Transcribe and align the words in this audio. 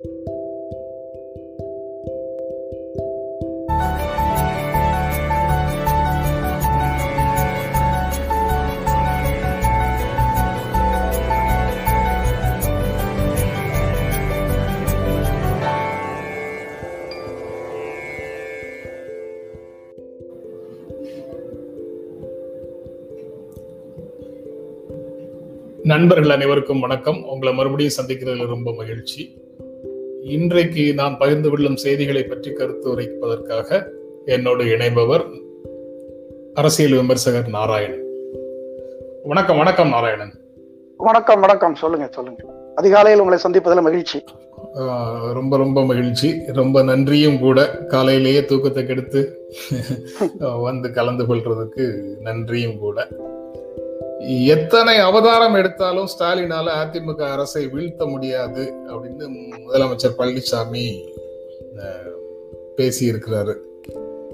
நண்பர்கள் 0.00 0.70
அனைவருக்கும் 26.30 26.80
வணக்கம். 26.80 27.26
உங்களை 27.26 27.54
மறுபடியும் 27.54 27.92
சந்திக்கிறதுல 28.02 28.46
ரொம்ப 28.46 28.74
மகிழ்ச்சி. 28.74 29.46
இன்றைக்கு 30.28 30.94
நான் 30.94 31.18
பகிர்ந்து 31.18 31.50
கொள்ளும் 31.50 31.76
செய்திகளை 31.76 32.22
பற்றி 32.22 32.52
கருத்து 32.52 32.96
உரைப்பதற்காக 32.96 33.84
என்னோடு 34.24 34.64
இணைபவர் 34.64 35.24
அரசியல் 36.54 36.90
விமர்சகர் 36.90 37.48
நாராயணன். 37.48 38.02
வணக்கம் 39.24 39.56
வணக்கம் 39.56 39.88
நாராயணன். 39.88 40.32
வணக்கம் 40.96 41.40
வணக்கம். 41.40 41.74
சொல்லுங்க 41.74 42.08
சொல்லுங்க. 42.12 42.44
அதிகாலையில் 42.74 43.20
உங்களை 43.20 43.40
சந்திப்பதில் 43.42 43.82
மகிழ்ச்சி. 43.82 44.24
ரொம்ப 45.32 45.56
ரொம்ப 45.56 45.84
மகிழ்ச்சி. 45.84 46.42
ரொம்ப 46.46 46.82
நன்றியும் 46.82 47.38
கூட. 47.38 47.66
காலையிலேயே 47.66 48.44
தூக்கத்தை 48.44 48.86
கெடுத்து 48.86 49.50
வந்து 50.38 50.92
கலந்து 50.92 51.24
கொள்றதுக்கு 51.24 52.16
நன்றியும் 52.20 52.78
கூட. 52.78 53.08
எத்தனை 54.26 54.96
அவதாரம் 54.96 55.54
எடுத்தாலும் 55.54 56.06
ஸ்டாலினால 56.06 56.66
அதிமுக 56.80 57.20
அரசை 57.20 57.68
வீழ்த்த 57.68 58.06
முடியாது 58.06 58.74
அப்படின்னு 58.88 59.30
முதலமைச்சர் 59.72 60.18
பழனிசாமி 60.18 61.04
பேசி 62.76 63.10
இருக்கிறாரு 63.10 63.54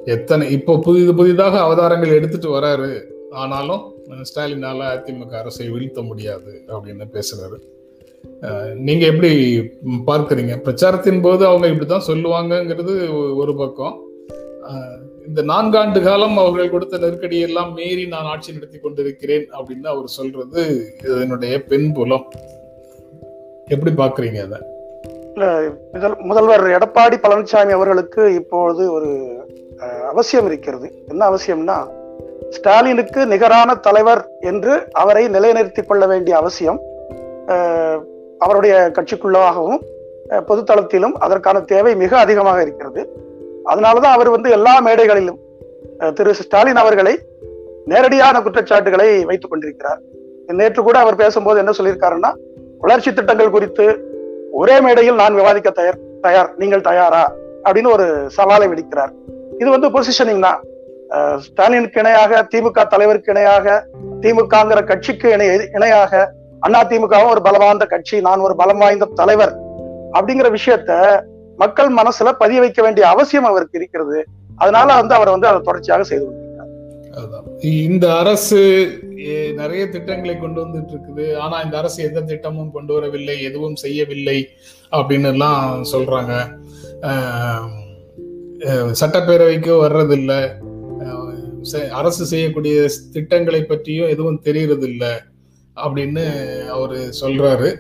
எத்தனை 0.05 0.51
இப்போ 0.51 0.79
புதிது 0.79 1.15
புதிதாக 1.15 1.59
அவதாரங்கள் 1.59 2.09
எடுத்துட்டு 2.09 2.61
வராரு. 2.61 3.03
ஆனாலும் 3.31 3.93
ஸ்டாலினால 4.09 4.81
அதிமுக 4.95 5.31
அரசை 5.31 5.69
வீழ்த்த 5.69 6.03
முடியாது 6.03 6.63
அப்படின்னு 6.69 7.05
பேசுறாரு. 7.13 7.59
நீங்க 8.75 9.07
எப்படி 9.07 9.59
பார்க்குறீங்க? 10.07 10.57
பிரச்சாரத்தின் 10.57 11.21
போது 11.21 11.47
அவங்க 11.47 11.67
இப்படிதான் 11.67 12.09
சொல்லுவாங்கங்கிறது 12.09 12.95
ஒரு 13.35 13.57
பக்கம். 13.57 14.04
இந்த 15.29 15.41
நான்காண்டு 15.51 16.01
காலம் 16.03 16.37
அவர்கள் 16.43 16.73
கொடுத்த 16.75 16.99
நெருக்கடி 17.03 17.39
எல்லாம் 17.47 17.73
மீறி 17.79 18.05
நான் 18.13 18.29
ஆட்சி 18.33 18.55
நடத்தி 18.57 18.79
கொண்டிருக்கிறேன் 18.79 19.47
அப்படின்னு 19.57 19.89
அவர் 19.93 20.15
சொல்றது 20.19 20.63
இதனுடைய 21.09 21.55
பின்புலம். 21.71 22.27
எப்படி 23.75 23.93
பாக்குறீங்க 24.03 24.41
முதல் 25.95 26.17
முதல்வர் 26.31 26.65
எடப்பாடி 26.77 27.17
பழனிசாமி 27.23 27.73
அவர்களுக்கு 27.79 28.23
இப்பொழுது 28.41 28.85
ஒரு 28.97 29.11
அவசியம் 30.11 30.49
இருக்கிறது. 30.51 30.89
என்ன 31.09 31.23
அவசியம்னா 31.31 31.79
ஸ்டாலினுக்கு 32.57 33.21
நிகரான 33.33 33.71
தலைவர் 33.87 34.23
என்று 34.51 34.75
அவரை 35.03 35.25
நிலைநிறுத்திக் 35.37 35.89
கொள்ள 35.89 36.05
வேண்டிய 36.13 36.35
அவசியம் 36.43 36.81
அவருடைய 38.45 38.75
கட்சிக்குள்ளாகவும் 38.97 39.83
பொதுத்தளத்திலும் 40.49 41.17
அதற்கான 41.25 41.61
தேவை 41.73 41.93
மிக 42.03 42.13
அதிகமாக 42.25 42.61
இருக்கிறது. 42.67 43.03
அதனாலதான் 43.65 44.17
அவர் 44.17 44.31
வந்து 44.31 44.51
எல்லா 44.51 44.81
மேடைகளிலும் 44.81 45.39
திரு 46.15 46.35
ஸ்டாலின் 46.35 46.77
அவர்களை 46.77 47.19
நேரடியான 47.85 48.43
குற்றச்சாட்டுகளை 48.43 49.25
வைத்துக் 49.25 49.51
கொண்டிருக்கிறார். 49.51 50.01
நேற்று 50.47 50.83
கூட 50.83 50.99
அவர் 50.99 51.17
பேசும்போது 51.17 51.59
என்ன 51.59 51.73
சொல்லியிருக்காருன்னா 51.79 52.33
வளர்ச்சி 52.79 53.13
திட்டங்கள் 53.15 53.51
குறித்து 53.51 54.09
ஒரே 54.53 54.81
மேடையில் 54.81 55.15
நான் 55.15 55.35
விவாதிக்க 55.35 55.71
தயார் 55.71 55.99
தயார் 56.21 56.51
நீங்கள் 56.57 56.81
தயாரா? 56.81 57.33
அப்படின்னு 57.65 57.93
ஒரு 57.93 58.31
சவாலை 58.37 58.67
விடுக்கிறார். 58.71 59.13
இது 59.59 59.71
வந்து 59.71 59.89
பொசிஷனிங் 59.89 60.41
தான். 60.41 60.61
ஸ்டாலினுக்கு 61.39 62.01
இணையாக 62.01 62.49
திமுக 62.55 62.87
தலைவருக்கு 62.89 63.33
இணையாக 63.33 63.87
திமுகங்கிற 64.21 64.85
கட்சிக்கு 64.85 65.31
இணை 65.31 65.47
இணையாக 65.73 66.33
அண்ணா 66.61 66.85
திமுகவும் 66.85 67.31
ஒரு 67.31 67.43
பலமான 67.43 67.85
கட்சி 67.85 68.21
நான் 68.21 68.41
ஒரு 68.41 68.55
பலம் 68.57 68.79
வாய்ந்த 68.79 69.05
தலைவர் 69.15 69.53
அப்படிங்கிற 70.13 70.51
விஷயத்த 70.51 70.93
மக்கள் 71.63 71.91
மனசுல 72.01 72.33
பதிய 72.43 72.61
வைக்க 72.65 72.81
வேண்டிய 72.83 73.05
அவசியம் 73.15 73.49
அவருக்கு 73.51 73.79
இருக்கிறது. 73.81 74.19
அதனால 74.63 74.89
வந்து 75.01 75.15
அவர் 75.19 75.35
வந்து 75.35 75.51
அதை 75.51 75.61
தொடர்ச்சியாக 75.69 76.05
செய்து 76.13 76.43
இந்த 77.83 78.07
அரசு 78.21 78.61
நிறைய 79.59 79.83
திட்டங்களை 79.89 80.35
கொண்டு 80.39 80.59
வந்துட்டு 80.65 80.93
இருக்குது 80.95 81.27
ஆனா 81.43 81.57
இந்த 81.67 81.77
அரசு 81.81 81.99
எந்த 82.09 82.21
திட்டமும் 82.31 82.73
கொண்டு 82.77 82.93
வரவில்லை 82.97 83.37
எதுவும் 83.49 83.77
செய்யவில்லை 83.83 84.39
அப்படின்னு 84.97 85.31
எல்லாம் 85.35 85.85
சொல்றாங்க 85.93 86.33
சட்டப்பேரவைக்கு 89.01 89.73
வர்றதில்லை. 89.85 90.41
அரசு 92.01 92.23
செய்யக்கூடிய 92.33 92.75
திட்டங்களை 93.15 93.61
பற்றியும் 93.65 94.13
எதுவும் 94.15 94.43
தெரியறதில்லை 94.47 95.15
அப்படின்னு 95.77 96.25
அவரு 96.77 96.99
சொல்றாரு. 97.21 97.71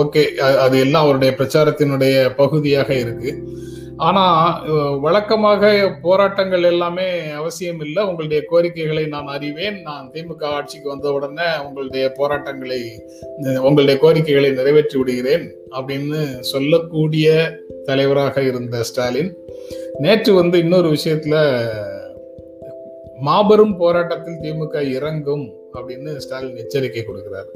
ஓகே 0.00 0.22
அது 0.64 0.78
எல்லாம் 0.78 1.04
அவருடைய 1.04 1.32
பிரச்சாரத்தினுடைய 1.38 2.34
பகுதியாக 2.34 2.94
இருக்கு. 2.94 3.30
ஆனா 3.96 4.22
வழக்கமாக 5.00 5.70
போராட்டங்கள் 6.02 6.62
எல்லாமே 6.62 7.06
அவசியம் 7.30 7.80
இல்லை. 7.80 8.02
உங்களுடைய 8.04 8.42
கோரிக்கைகளை 8.44 9.06
நான் 9.06 9.26
அறிவேன். 9.26 9.82
நான் 9.82 10.10
திமுக 10.14 10.44
ஆட்சிக்கு 10.44 10.88
வந்த 10.88 11.12
உடனே 11.12 11.48
உங்களுடைய 11.66 12.12
போராட்டங்களை 12.12 12.80
உங்களுடைய 13.62 13.96
கோரிக்கைகளை 14.00 14.50
நிறைவேற்றி 14.50 14.98
விடுகிறேன் 14.98 15.46
அப்படின்னு 15.76 16.20
சொல்லக்கூடிய 16.40 17.54
தலைவராக 17.84 18.42
இருந்த 18.42 18.82
ஸ்டாலின் 18.82 19.36
நேற்று 19.98 20.34
வந்து 20.34 20.58
இன்னொரு 20.58 20.88
விஷயத்துல 20.88 21.36
மாபெரும் 23.20 23.76
போராட்டத்தில் 23.76 24.40
திமுக 24.44 24.80
இறங்கும் 24.90 25.46
அப்படின்னு 25.74 26.16
ஸ்டாலின் 26.16 26.56
எச்சரிக்கை 26.56 27.04
கொடுக்கிறார். 27.04 27.50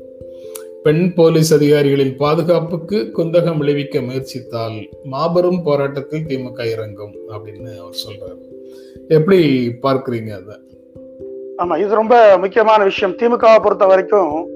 பெண் 0.85 1.15
போலீஸ் 1.15 1.55
அதிகாரிகளின் 1.55 2.17
பாதுகாப்புக்கு 2.17 2.99
குந்தகம் 3.17 3.57
விளைவிக்க 3.57 4.01
முயற்சித்தால் 4.01 4.77
மாபெரும் 5.05 5.63
போராட்டத்தில் 5.63 6.25
திமுக 6.29 6.71
இறங்கும் 6.71 7.15
அப்படின்னு 7.29 7.71
அவர் 7.79 7.97
சொல்றாரு. 8.05 8.45
எப்படி 9.09 9.41
பார்க்குறீங்க 9.83 10.31
அதை? 10.41 10.57
ஆமா 11.59 11.79
இது 11.85 11.95
ரொம்ப 11.95 12.39
முக்கியமான 12.39 12.85
விஷயம். 12.85 13.17
திமுகவை 13.17 13.63
பொறுத்த 13.63 13.87
வரைக்கும் 13.87 14.49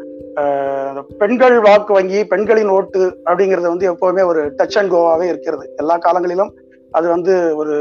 பெண்கள் 1.18 1.60
வாக்கு 1.60 1.92
வங்கி 1.92 2.26
பெண்களின் 2.26 2.68
ஓட்டு 2.68 3.18
அப்படிங்கிறது 3.24 3.72
வந்து 3.72 3.92
எப்பவுமே 3.92 4.26
ஒரு 4.26 4.52
டச் 4.58 4.78
அண்ட் 4.78 4.92
கோவாவே 4.92 5.22
இருக்கிறது. 5.22 5.72
எல்லா 5.76 5.96
காலங்களிலும் 5.96 6.54
அது 6.90 7.08
வந்து 7.08 7.56
ஒரு 7.56 7.76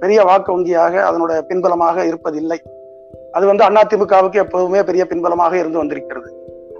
பெரிய 0.00 0.22
வாக்கு 0.22 0.60
வங்கியாக 0.60 0.94
அதனோட 1.08 1.40
பின்பலமாக 1.48 2.04
இருப்பதில்லை. 2.04 2.58
அது 3.32 3.46
வந்து 3.46 3.64
அதிமுகவுக்கு 3.64 4.34
எப்போதுமே 4.34 4.82
பெரிய 4.82 5.06
பின்பலமாக 5.06 5.58
இருந்து 5.58 5.78
வந்திருக்கிறது. 5.78 6.30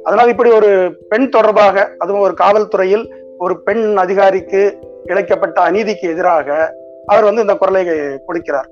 அதனால் 0.07 0.33
இப்படி 0.33 0.51
ஒரு 0.59 0.71
பெண் 1.11 1.29
தொடர்பாக 1.37 1.77
அதுவும் 2.03 2.25
ஒரு 2.27 2.35
காவல்துறையில் 2.43 3.05
ஒரு 3.45 3.55
பெண் 3.67 3.85
அதிகாரிக்கு 4.05 4.63
இழைக்கப்பட்ட 5.11 5.59
அநீதிக்கு 5.69 6.07
எதிராக 6.15 6.49
அவர் 7.13 7.27
வந்து 7.29 7.45
இந்த 7.45 7.55
குரலை 7.61 7.83
கொடுக்கிறார். 8.27 8.69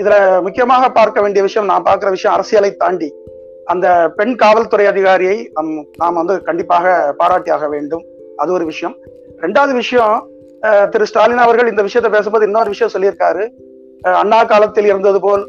இதுல 0.00 0.16
முக்கியமாக 0.44 0.84
பார்க்க 0.98 1.24
வேண்டிய 1.24 1.42
விஷயம் 1.46 1.68
நான் 1.70 1.86
பார்க்கிற 1.88 2.10
விஷயம் 2.16 2.34
அரசியலை 2.36 2.70
தாண்டி. 2.82 3.08
அந்த 3.72 3.86
பெண் 4.18 4.34
காவல்துறை 4.42 4.86
அதிகாரியை 4.92 5.36
நம் 5.56 5.72
நாம் 6.02 6.18
வந்து 6.20 6.34
கண்டிப்பாக 6.48 6.94
பாராட்டியாக 7.20 7.68
வேண்டும். 7.74 8.04
அது 8.42 8.50
ஒரு 8.56 8.64
விஷயம். 8.70 8.94
ரெண்டாவது 9.44 9.74
விஷயம் 9.82 10.16
திரு 10.92 11.06
ஸ்டாலின் 11.10 11.44
அவர்கள் 11.44 11.70
இந்த 11.72 11.82
விஷயத்த 11.86 12.08
பேசும்போது 12.16 12.46
இன்னொரு 12.48 12.72
விஷயம் 12.74 12.94
சொல்லியிருக்காரு. 12.94 13.44
அண்ணா 14.22 14.38
காலத்தில் 14.52 14.90
இருந்தது 14.92 15.20
போல் 15.26 15.44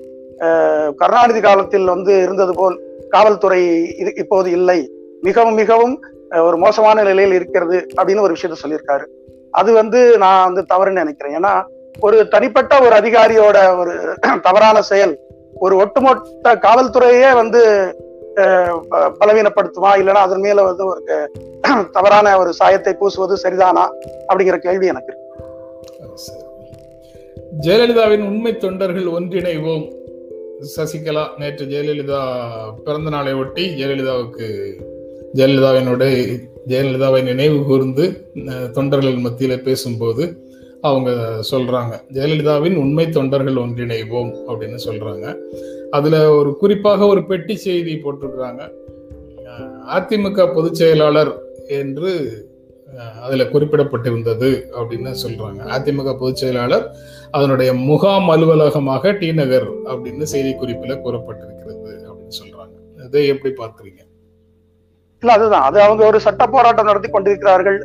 கருணாநிதி 1.02 1.42
காலத்தில் 1.48 1.88
வந்து 1.94 2.14
இருந்தது 2.26 2.54
போல் 2.60 2.76
காவல்துறை 3.14 3.62
இது 4.02 4.12
இப்போது 4.24 4.50
இல்லை. 4.58 4.80
மிகவும் 5.28 5.58
மிகவும் 5.62 5.96
ஒரு 6.48 6.58
மோசமான 6.58 7.04
நிலையில் 7.04 7.38
இருக்கிறது 7.40 7.78
அப்படின்னு 7.98 8.26
ஒரு 8.26 8.36
விஷயத்த 8.36 8.56
சொல்லியிருக்காரு. 8.64 9.06
அது 9.52 9.70
வந்து 9.74 10.00
நான் 10.18 10.46
வந்து 10.48 10.62
தவறுன்னு 10.72 11.02
நினைக்கிறேன். 11.04 11.36
ஏன்னா 11.40 11.54
ஒரு 12.00 12.18
தனிப்பட்ட 12.28 12.74
ஒரு 12.86 12.94
அதிகாரியோட 12.96 13.58
ஒரு 13.82 13.94
தவறான 14.48 14.78
செயல் 14.82 15.14
ஒரு 15.56 15.76
ஒட்டுமொத்த 15.76 16.56
காவல்துறையே 16.66 17.30
வந்து 17.36 17.62
பலவீனப்படுத்துமா? 19.20 19.92
இல்லைன்னா 20.02 20.24
அதன் 20.28 20.44
மேல 20.46 20.64
வந்து 20.64 20.84
ஒரு 20.86 21.02
தவறான 21.98 22.34
ஒரு 22.40 22.54
சாயத்தை 22.54 22.94
பூசுவது 23.02 23.36
சரிதானா? 23.44 23.86
அப்படிங்கிற 24.28 24.58
கேள்வி 24.58 24.88
எனக்கு 24.88 25.14
ஜெயலலிதாவின் 27.66 28.26
உண்மை 28.30 28.52
தொண்டர்கள் 28.58 29.08
ஒன்றிணைவோம். 29.18 29.86
சசிகலா 30.76 31.24
நேற்று 31.40 31.64
ஜெயலலிதா 31.66 32.20
பிறந்த 32.84 33.10
நாளை 33.10 33.34
ஒட்டி 33.34 33.64
ஜெயலலிதாவுக்கு 33.80 34.48
ஜெயலலிதாவினுடைய 35.34 36.40
ஜெயலலிதாவை 36.68 37.24
நினைவு 37.24 37.64
கூர்ந்து 37.64 38.28
தொண்டர்கள் 38.72 39.16
மத்தியில் 39.16 39.62
பேசும்போது 39.62 40.44
அவங்க 40.82 41.12
சொல்கிறாங்க 41.52 41.94
ஜெயலலிதாவின் 42.14 42.76
உண்மை 42.76 43.10
தொண்டர்கள் 43.10 43.56
ஒன்றிணைவோம் 43.56 44.32
அப்படின்னு 44.48 44.76
சொல்கிறாங்க 44.86 45.38
அதில் 45.92 46.14
ஒரு 46.14 46.58
குறிப்பாக 46.58 47.08
ஒரு 47.08 47.26
பெட்டி 47.26 47.56
செய்தி 47.56 47.94
போட்டிருக்கிறாங்க. 47.96 48.62
அதிமுக 49.88 50.54
பொதுச் 50.54 50.76
செயலாளர் 50.76 51.42
என்று 51.68 52.42
அதில் 53.22 53.52
குறிப்பிடப்பட்டிருந்தது 53.52 54.70
அப்படின்னு 54.74 55.12
சொல்கிறாங்க 55.24 55.62
அதிமுக 55.66 56.18
பொதுச் 56.18 56.36
செயலாளர் 56.36 56.92
அதனுடைய 57.32 57.74
முகாம் 57.74 58.30
அலுவலகமாக 58.30 59.12
டி 59.12 59.34
நகர் 59.34 59.68
அப்படின்னு 59.88 60.24
செய்தி 60.24 60.56
குறிப்பில் 60.56 61.02
கூறப்பட்டிருக்கிறது 61.02 61.94
அப்படின்னு 62.08 62.38
சொல்கிறாங்க 62.44 63.06
இதை 63.06 63.28
எப்படி 63.28 63.54
பார்க்குறீங்க? 63.56 64.02
இல்ல 65.26 65.38
அதுதான். 65.38 65.66
அது 65.70 65.78
அவங்க 65.86 66.02
ஒரு 66.10 66.18
சட்ட 66.26 66.44
போராட்டம் 66.56 66.90
நடத்தி 66.90 67.10
கொண்டிருக்கிறார்கள். 67.10 67.78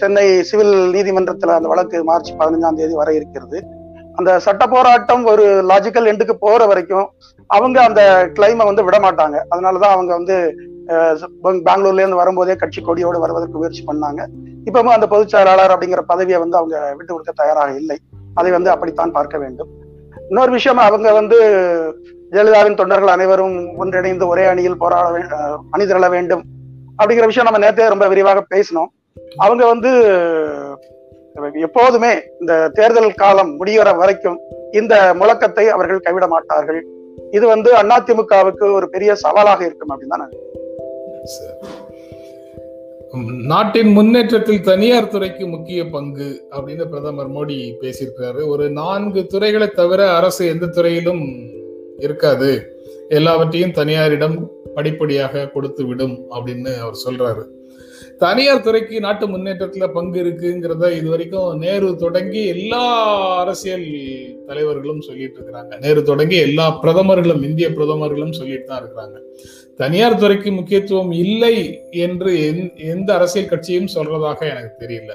சென்னை 0.00 0.26
சிவில் 0.48 0.74
நீதிமன்றத்துல 0.96 1.56
அந்த 1.58 1.68
வழக்கு 1.72 2.04
மார்ச் 2.10 2.30
பதினஞ்சாம் 2.40 2.78
தேதி 2.80 2.94
வர 3.00 3.10
இருக்கிறது. 3.18 3.58
அந்த 4.18 4.30
சட்ட 4.44 4.64
போராட்டம் 4.74 5.24
ஒரு 5.32 5.46
லாஜிக்கல் 5.70 6.10
எண்டுக்கு 6.10 6.34
போற 6.44 6.60
வரைக்கும் 6.70 7.08
அவங்க 7.56 7.78
அந்த 7.88 8.02
கிளைமை 8.36 8.64
வந்து 8.68 8.84
விட 8.86 8.98
மாட்டாங்க. 8.98 9.36
அதனாலதான் 9.54 9.94
அவங்க 9.96 10.12
வந்து 10.18 10.36
பெங்களூர்ல 11.44 12.02
இருந்து 12.02 12.20
வரும்போதே 12.22 12.54
கட்சி 12.56 12.80
கொடியோடு 12.82 13.18
வருவதற்கு 13.24 13.58
முயற்சி 13.60 13.82
பண்ணாங்க. 13.90 14.22
இப்பவும் 14.68 14.96
அந்த 14.96 15.06
பொதுச் 15.14 15.32
செயலாளர் 15.34 15.74
அப்படிங்கிற 15.74 16.02
பதவியை 16.12 16.38
வந்து 16.44 16.56
அவங்க 16.60 16.76
விட்டு 16.98 17.12
கொடுக்க 17.12 17.32
தயாராக 17.42 17.72
இல்லை. 17.80 17.98
அதை 18.34 18.50
வந்து 18.56 18.70
அப்படித்தான் 18.74 19.16
பார்க்க 19.18 19.36
வேண்டும். 19.44 19.70
இன்னொரு 20.28 20.50
விஷயம் 20.56 20.80
அவங்க 20.86 21.08
வந்து 21.12 21.36
ஜெயலலிதாவின் 22.32 22.78
தொண்டர்கள் 22.80 23.14
அனைவரும் 23.14 23.56
ஒன்றிணைந்து 23.82 24.24
ஒரே 24.32 24.44
அணியில் 24.52 24.80
போராட 24.82 25.04
அணிதிரள 25.76 26.06
வேண்டும் 26.14 26.42
அப்படிங்கிற 26.98 27.26
விஷயம் 27.30 27.48
நம்ம 27.48 27.60
நேரத்தையே 27.64 27.92
ரொம்ப 27.92 28.06
விரிவாக 28.12 28.42
பேசினோம். 28.54 28.90
அவங்க 29.44 29.62
வந்து 29.72 29.90
எப்போதுமே 31.66 32.12
இந்த 32.40 32.52
தேர்தல் 32.78 33.18
காலம் 33.22 33.50
முடிகிற 33.60 33.88
வரைக்கும் 33.96 34.38
இந்த 34.80 34.94
முழக்கத்தை 35.20 35.64
அவர்கள் 35.76 36.04
கைவிட 36.06 36.26
மாட்டார்கள். 36.34 36.80
இது 37.36 37.44
வந்து 37.54 37.70
அதிமுகவுக்கு 37.82 38.66
ஒரு 38.78 38.88
பெரிய 38.94 39.10
சவாலாக 39.24 39.62
இருக்கும் 39.68 39.92
அப்படின்னு 39.92 40.14
தான் 40.14 40.34
நாட்டின் 43.24 43.92
முன்னேற்றத்தில் 43.92 44.60
தனியார் 44.60 45.08
துறைக்கு 45.08 45.46
முக்கிய 45.46 45.88
பங்கு 45.88 46.48
அப்படின்னு 46.50 46.84
பிரதமர் 46.84 47.30
மோடி 47.30 47.72
பேசியிருக்கிறாரு. 47.80 48.46
ஒரு 48.46 48.70
நான்கு 48.70 49.26
துறைகளை 49.26 49.68
தவிர 49.68 50.10
அரசு 50.10 50.46
எந்த 50.46 50.66
துறையிலும் 50.66 51.52
இருக்காது. 51.98 52.78
எல்லாவற்றையும் 53.08 53.72
தனியாரிடம் 53.72 54.46
படிப்படியாக 54.74 55.48
கொடுத்து 55.48 55.86
விடும் 55.86 56.18
அப்படின்னு 56.30 56.78
அவர் 56.78 56.98
சொல்றாரு. 57.08 57.44
தனியார் 58.18 58.62
துறைக்கு 58.62 59.00
நாட்டு 59.00 59.26
முன்னேற்றத்துல 59.26 59.88
பங்கு 59.88 60.24
இருக்குங்கிறத 60.24 60.92
இது 60.92 61.08
வரைக்கும் 61.10 61.58
நேரு 61.58 61.96
தொடங்கி 61.96 62.46
எல்லா 62.46 62.84
அரசியல் 63.36 63.86
தலைவர்களும் 64.46 65.00
சொல்லிட்டு 65.00 65.38
இருக்கிறாங்க. 65.38 65.80
நேரு 65.80 66.02
தொடங்கி 66.02 66.36
எல்லா 66.36 66.78
பிரதமர்களும் 66.82 67.42
இந்திய 67.42 67.68
பிரதமர்களும் 67.68 68.32
சொல்லிட்டு 68.32 68.64
தான் 68.64 68.82
இருக்கிறாங்க. 68.82 69.18
தனியார் 69.76 70.18
துறைக்கு 70.18 70.52
முக்கியத்துவம் 70.52 71.12
இல்லை 71.12 71.80
என்று 71.90 72.32
எந்த 72.76 73.14
அரசியல் 73.14 73.48
கட்சியும் 73.48 73.92
சொல்றதாக 73.94 74.38
எனக்கு 74.38 74.86
தெரியல. 74.86 75.12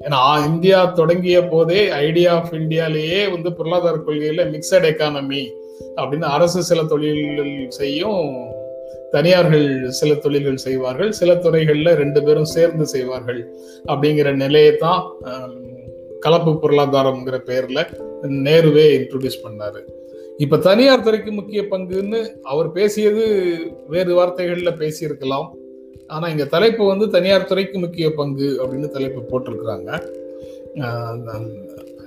ஏன்னா 0.00 0.46
இந்தியா 0.46 0.84
தொடங்கிய 0.84 1.42
போதே 1.42 1.88
ஐடியா 1.88 2.34
ஆஃப் 2.34 2.52
இந்தியாலேயே 2.52 3.30
வந்து 3.30 3.52
பொருளாதார 3.52 3.96
கொள்கையில 4.06 4.44
மிக்சட் 4.54 4.88
எக்கானமி 4.92 5.48
அப்படின்னு 5.96 6.22
அரசு 6.22 6.62
சில 6.62 6.84
தொழில்கள் 6.84 7.64
செய்யும் 7.68 8.53
தனியார்கள் 9.14 9.66
சில 9.98 10.10
தொழில்கள் 10.24 10.62
செய்வார்கள் 10.66 11.10
சில 11.20 11.30
துறைகளில் 11.44 11.98
ரெண்டு 12.02 12.20
பேரும் 12.26 12.52
சேர்ந்து 12.56 12.86
செய்வார்கள் 12.94 13.40
அப்படிங்கிற 13.92 14.30
நிலையை 14.44 14.72
தான் 14.84 15.02
கலப்பு 16.24 16.52
பொருளாதாரம்ங்கிற 16.62 17.38
பேரில் 17.50 17.82
நேருவே 18.46 18.86
இன்ட்ரடியூஸ் 18.98 19.42
பண்ணாரு. 19.44 19.80
இப்போ 20.44 20.56
தனியார் 20.68 21.04
துறைக்கு 21.06 21.32
முக்கிய 21.38 21.62
பங்குன்னு 21.72 22.20
அவர் 22.52 22.68
பேசியது 22.78 23.24
வேறு 23.94 24.12
வார்த்தைகளில் 24.18 24.78
பேசியிருக்கலாம். 24.82 25.48
ஆனால் 26.14 26.30
இங்கே 26.32 26.46
தலைப்பு 26.54 26.82
வந்து 26.92 27.06
தனியார் 27.16 27.50
துறைக்கு 27.50 27.76
முக்கிய 27.84 28.06
பங்கு 28.20 28.48
அப்படின்னு 28.62 28.88
தலைப்பு 28.96 29.20
போட்டிருக்கிறாங்க. 29.30 29.90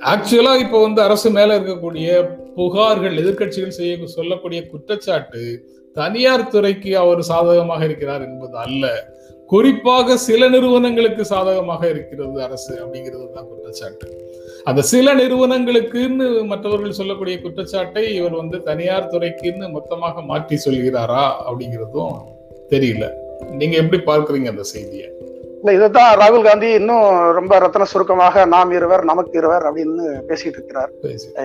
ஆக்சுவலா 0.01 0.59
இப்போ 0.59 0.81
வந்து 0.81 1.01
அரசு 1.01 1.31
மேல 1.31 1.59
இருக்கக்கூடிய 1.59 2.07
புகார்கள் 2.55 3.15
எதிர்கட்சிகள் 3.17 3.67
செய்ய 3.67 4.07
சொல்லக்கூடிய 4.07 4.67
குற்றச்சாட்டு 4.67 5.63
தனியார் 5.95 6.47
துறைக்கு 6.47 6.97
அவர் 6.97 7.21
சாதகமாக 7.21 7.83
இருக்கிறார் 7.83 8.21
என்பது 8.21 8.57
அல்ல. 8.57 9.13
குறிப்பாக 9.45 10.17
சில 10.17 10.49
நிறுவனங்களுக்கு 10.49 11.25
சாதகமாக 11.25 11.89
இருக்கிறது 11.89 12.43
அரசு 12.43 12.79
அப்படிங்கிறது 12.83 13.31
தான் 13.33 13.47
குற்றச்சாட்டு. 13.47 14.07
அந்த 14.65 14.81
சில 14.81 15.13
நிறுவனங்களுக்குன்னு 15.13 16.45
மற்றவர்கள் 16.45 16.91
சொல்லக்கூடிய 16.91 17.41
குற்றச்சாட்டை 17.41 18.15
இவர் 18.15 18.31
வந்து 18.31 18.63
தனியார் 18.63 19.11
துறைக்குன்னு 19.11 19.71
மொத்தமாக 19.71 20.21
மாற்றி 20.21 20.57
சொல்கிறாரா 20.65 21.25
அப்படிங்கிறதும் 21.47 22.15
தெரியல. 22.69 23.11
நீங்க 23.51 23.77
எப்படி 23.77 24.03
பார்க்குறீங்க 24.03 24.45
அந்த 24.45 24.63
செய்தியை? 24.63 25.09
இல்ல 25.59 25.71
இதைத்தான் 25.77 26.11
ராகுல் 26.21 26.45
காந்தி 26.47 26.67
இன்னும் 26.79 27.05
ரொம்ப 27.37 27.53
ரத்தன 27.63 27.85
சுருக்கமாக 27.91 28.45
நாம் 28.53 28.71
இருவர் 28.77 29.03
நமக்கு 29.09 29.37
இருவர் 29.41 29.63
அப்படின்னு 29.67 30.05
பேசிட்டு 30.29 30.57
இருக்கிறார். 30.59 30.91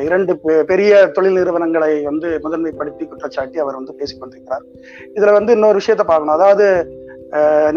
இரண்டு 0.07 0.33
பெரிய 0.71 0.93
தொழில் 1.17 1.39
நிறுவனங்களை 1.41 1.93
வந்து 2.11 2.29
முதன்மைப்படுத்தி 2.45 3.05
குற்றச்சாட்டி 3.07 3.59
அவர் 3.65 3.79
வந்து 3.81 3.95
பேசிக் 4.01 4.21
கொண்டிருக்கிறார். 4.21 4.65
இதுல 5.17 5.33
வந்து 5.39 5.55
இன்னொரு 5.57 5.81
விஷயத்த 5.81 6.05
பார்க்கணும். 6.11 6.37
அதாவது 6.39 6.67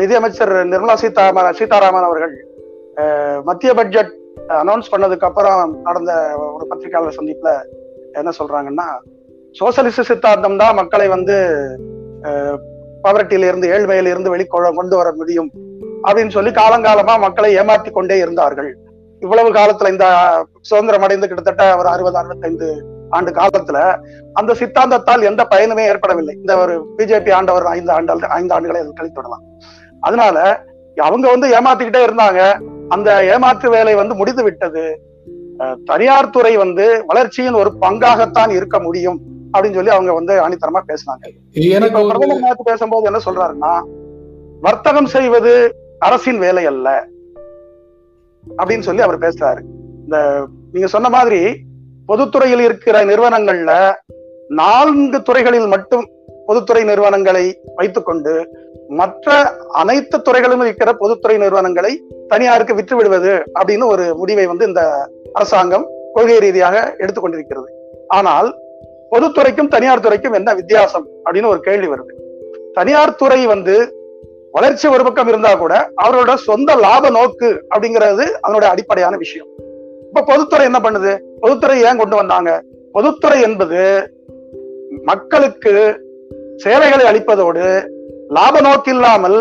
நிதியமைச்சர் 0.02 0.54
நிர்மலா 0.74 0.96
சீதாராமன் 1.02 1.58
சீதாராமன் 1.60 2.08
அவர்கள் 2.10 2.36
மத்திய 3.50 3.72
பட்ஜெட் 3.80 4.14
அனௌன்ஸ் 4.62 4.92
பண்ணதுக்கு 4.94 5.28
அப்புறம் 5.30 5.76
நடந்த 5.88 6.12
ஒரு 6.56 6.66
பத்திரிகையாளர் 6.72 7.18
சந்திப்புல 7.20 7.52
என்ன 8.20 8.32
சொல்றாங்கன்னா 8.40 8.88
சோசலிச 9.60 10.04
சித்தாந்தம் 10.10 10.60
தான் 10.62 10.78
மக்களை 10.80 11.08
வந்து 11.16 11.36
பவர்ட்டியில 13.06 13.48
இருந்து 13.50 13.68
ஏழ்மையில 13.74 14.12
இருந்து 14.14 14.34
வெளிக்கொள்ள 14.34 14.68
கொண்டு 14.80 14.96
வர 15.00 15.10
முடியும். 15.20 15.50
அப்படின்னு 16.08 16.36
சொல்லி 16.36 16.52
காலங்காலமா 16.52 17.14
மக்களை 17.26 17.50
ஏமாற்றி 17.60 17.92
கொண்டே 17.92 18.18
இருந்தார்கள். 18.24 18.70
இவ்வளவு 19.22 19.50
காலத்துல 19.58 19.92
இந்த 19.94 20.08
சுதந்திரம் 20.70 21.06
அடைந்து 21.06 21.28
கிட்டத்தட்ட 21.28 21.66
ஒரு 21.80 21.88
அறுபது 21.94 22.18
அறுபத்தைந்து 22.22 22.68
ஆண்டு 23.16 23.32
காலத்துல 23.32 23.80
அந்த 24.40 24.52
சித்தாந்தத்தால் 24.60 25.28
எந்த 25.30 25.42
பயனுமே 25.52 25.84
ஏற்படவில்லை. 25.92 26.34
இந்த 26.42 26.54
ஒரு 26.64 26.74
பிஜேபி 26.98 27.32
ஆண்டவர் 27.38 27.66
ஐந்து 27.76 27.92
ஆண்டு 27.96 28.28
ஐந்து 28.38 28.56
ஆண்டுகளை 28.56 28.80
கழித்து 29.00 29.20
விடலாம். 29.20 29.44
அதனால 30.08 30.38
அவங்க 30.98 31.26
வந்து 31.34 31.48
ஏமாத்திக்கிட்டே 31.58 32.02
இருந்தாங்க. 32.08 32.42
அந்த 32.96 33.10
ஏமாற்று 33.34 33.68
வேலை 33.76 33.94
வந்து 34.02 34.16
முடிந்து 34.22 34.44
விட்டது. 34.48 34.86
தனியார் 35.90 36.34
துறை 36.36 36.54
வந்து 36.64 36.86
வளர்ச்சியின் 37.08 37.60
ஒரு 37.62 37.72
பங்காகத்தான் 37.82 38.52
இருக்க 38.58 38.78
முடியும் 38.86 39.20
அப்படின்னு 39.54 39.78
சொல்லி 39.80 39.94
அவங்க 39.96 40.14
வந்து 40.20 40.34
அணித்தரமா 40.46 40.82
பேசினாங்க. 40.90 41.26
பிரதமர் 42.20 42.70
பேசும்போது 42.70 43.10
என்ன 43.12 43.22
சொல்றாருன்னா 43.28 43.74
வர்த்தகம் 44.66 45.10
செய்வது 45.16 45.54
அரசின் 46.00 46.38
வேலை 46.38 46.66
அல்ல 46.66 47.08
அப்படின்னு 48.58 48.80
சொல்லி 48.80 49.02
அவர் 49.02 49.20
பேசுறாரு. 49.20 49.60
இந்த 50.04 50.46
நீங்க 50.72 50.88
சொன்ன 50.88 51.10
மாதிரி 51.10 51.56
பொதுத்துறையில் 52.08 52.60
இருக்கிற 52.60 53.06
நிறுவனங்கள்ல 53.06 53.94
நான்கு 54.48 55.22
துறைகளில் 55.22 55.68
மட்டும் 55.68 56.10
பொதுத்துறை 56.46 56.84
நிறுவனங்களை 56.84 57.62
வைத்துக்கொண்டு 57.76 58.50
மற்ற 58.88 59.58
அனைத்து 59.68 60.22
துறைகளிலும் 60.22 60.62
இருக்கிற 60.62 60.94
பொதுத்துறை 60.94 61.38
நிறுவனங்களை 61.38 62.04
தனியாருக்கு 62.28 62.76
விற்று 62.76 62.96
விடுவது 62.96 63.44
அப்படின்னு 63.60 63.86
ஒரு 63.86 64.16
முடிவை 64.16 64.46
வந்து 64.46 64.68
இந்த 64.68 65.10
அரசாங்கம் 65.34 65.88
கொள்கை 66.14 66.40
ரீதியாக 66.40 66.96
எடுத்துக்கொண்டிருக்கிறது. 66.98 67.70
ஆனால் 68.08 68.58
பொதுத்துறைக்கும் 69.12 69.68
தனியார் 69.68 70.00
துறைக்கும் 70.00 70.34
என்ன 70.34 70.54
வித்தியாசம் 70.54 71.08
அப்படின்னு 71.26 71.46
ஒரு 71.46 71.60
கேள்வி 71.60 71.88
வருது. 71.88 72.14
தனியார் 72.74 73.16
துறை 73.16 73.46
வந்து 73.46 73.95
வளர்ச்சி 74.56 74.88
ஒரு 74.88 75.04
பக்கம் 75.04 75.28
இருந்தா 75.28 75.56
கூட 75.56 75.74
அவரோட 76.04 76.34
சொந்த 76.36 76.76
லாப 76.76 77.10
நோக்கு 77.10 77.48
அப்படிங்கிறது 77.70 78.26
அதனுடைய 78.42 78.70
அடிப்படையான 78.70 79.18
விஷயம். 79.18 79.48
இப்ப 80.08 80.24
பொதுத்துறை 80.26 80.66
என்ன 80.66 80.80
பண்ணுது? 80.80 81.12
பொதுத்துறை 81.40 81.84
ஏன் 81.84 81.98
கொண்டு 81.98 82.16
வந்தாங்க? 82.16 82.64
பொதுத்துறை 82.92 83.42
என்பது 83.42 83.82
மக்களுக்கு 85.04 85.74
சேவைகளை 86.56 87.06
அளிப்பதோடு 87.06 87.66
லாப 88.30 88.62
நோக்கு 88.62 88.92
இல்லாமல் 88.92 89.38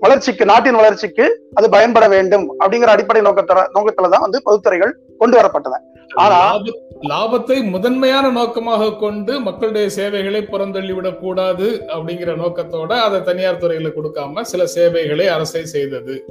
வளர்ச்சிக்கு 0.00 0.44
நாட்டின் 0.44 0.74
வளர்ச்சிக்கு 0.74 1.24
அது 1.54 1.70
பயன்பட 1.70 2.08
வேண்டும் 2.08 2.46
அப்படிங்கிற 2.60 2.90
அடிப்படை 2.94 3.22
நோக்கத்துல 3.22 3.64
நோக்கத்துலதான் 3.74 4.24
வந்து 4.26 4.40
பொதுத்துறைகள் 4.46 4.92
கொண்டு 5.18 5.36
வரப்பட்டன 5.38 5.80
ஆனா 6.14 6.60
லாபத்தை 7.08 7.62
முதன்மையான 7.62 8.30
நோக்கமாக 8.30 8.92
கொண்டு 8.94 9.40
மக்களுடைய 9.40 9.88
சேவைகளை 9.88 10.40
புறந்தள்ளிவிடக் 10.40 11.18
கூடாது 11.18 11.86
அப்படிங்கிற 11.88 12.36
நோக்கத்தோட 12.36 12.88
அதை 12.88 13.22
தனியார் 13.22 13.60
துறையில 13.60 13.92
கொடுக்காம 13.92 14.40
சில 14.40 14.66
சேவைகளை 14.66 15.26
அரசை 15.26 15.66
செய்தது. 15.66 16.24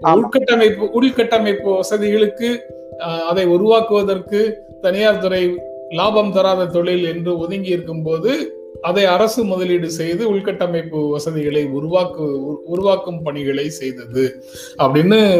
உள்கட்டமைப்பு 0.00 0.84
உள்கட்டமைப்பு 1.00 1.74
வசதிகளுக்கு 1.74 2.66
அதை 3.00 3.44
உருவாக்குவதற்கு 3.44 4.66
தனியார் 4.80 5.18
துறை 5.18 5.54
லாபம் 5.90 6.32
தராத 6.32 6.66
தொழில் 6.66 7.04
என்று 7.04 7.38
ஒதுங்கி 7.38 7.68
இருக்கும் 7.68 8.02
போது 8.02 8.62
அதை 8.82 9.04
அரசு 9.04 9.44
முதலீடு 9.44 9.90
செய்து 9.90 10.34
உள்கட்டமைப்பு 10.34 11.10
வசதிகளை 11.10 11.64
உருவாக்கு 11.64 12.24
உருவாக்கும் 12.64 13.22
பணிகளை 13.22 13.70
செய்தது 13.70 14.42
அப்படின்னு 14.78 15.38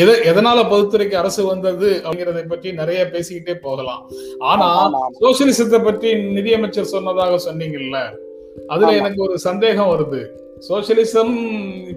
எதை 0.00 0.14
எதனால 0.30 0.58
பொதுத்துறைக்கு 0.70 1.16
அரசு 1.22 1.42
வந்தது 1.50 1.88
அப்படிங்கறத 2.04 2.42
பற்றி 2.52 2.68
நிறைய 2.80 3.00
பேசிக்கிட்டே 3.12 3.54
போகலாம். 3.66 4.02
ஆனா 4.50 4.68
சோசியலிசத்தை 5.24 5.80
பற்றி 5.88 6.08
நிதியமைச்சர் 6.36 6.92
சொன்னதாக 6.94 7.38
சொன்னீங்கல்ல 7.46 7.98
அதுல 8.72 8.90
எனக்கு 9.00 9.20
ஒரு 9.26 9.36
சந்தேகம் 9.48 9.92
வருது. 9.92 10.22
சோசியலிசம் 10.68 11.34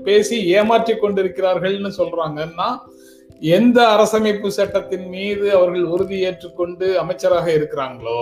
பேசி 0.08 0.38
ஏமாற்றி 0.58 0.94
கொண்டிருக்கிறார்கள்னு 0.94 1.92
சொல்றாங்கன்னா 2.00 2.70
எந்த 3.58 3.80
அரசமைப்பு 3.96 4.50
சட்டத்தின் 4.60 5.08
மீது 5.16 5.48
அவர்கள் 5.58 5.86
உறுதி 5.96 6.20
ஏற்றுக்கொண்டு 6.28 6.88
அமைச்சராக 7.04 7.48
இருக்கிறாங்களோ 7.58 8.22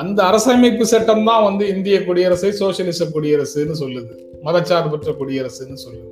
அந்த 0.00 0.18
அரசமைப்பு 0.30 0.84
சட்டம் 0.92 1.26
தான் 1.28 1.44
வந்து 1.48 1.64
இந்திய 1.74 1.96
குடியரசை 2.06 2.50
சோசியலிச 2.60 3.04
குடியரசுன்னு 3.14 3.76
சொல்லுது. 3.82 4.14
மதச்சார்பற்ற 4.46 5.10
குடியரசுன்னு 5.20 5.78
சொல்லுது. 5.84 6.10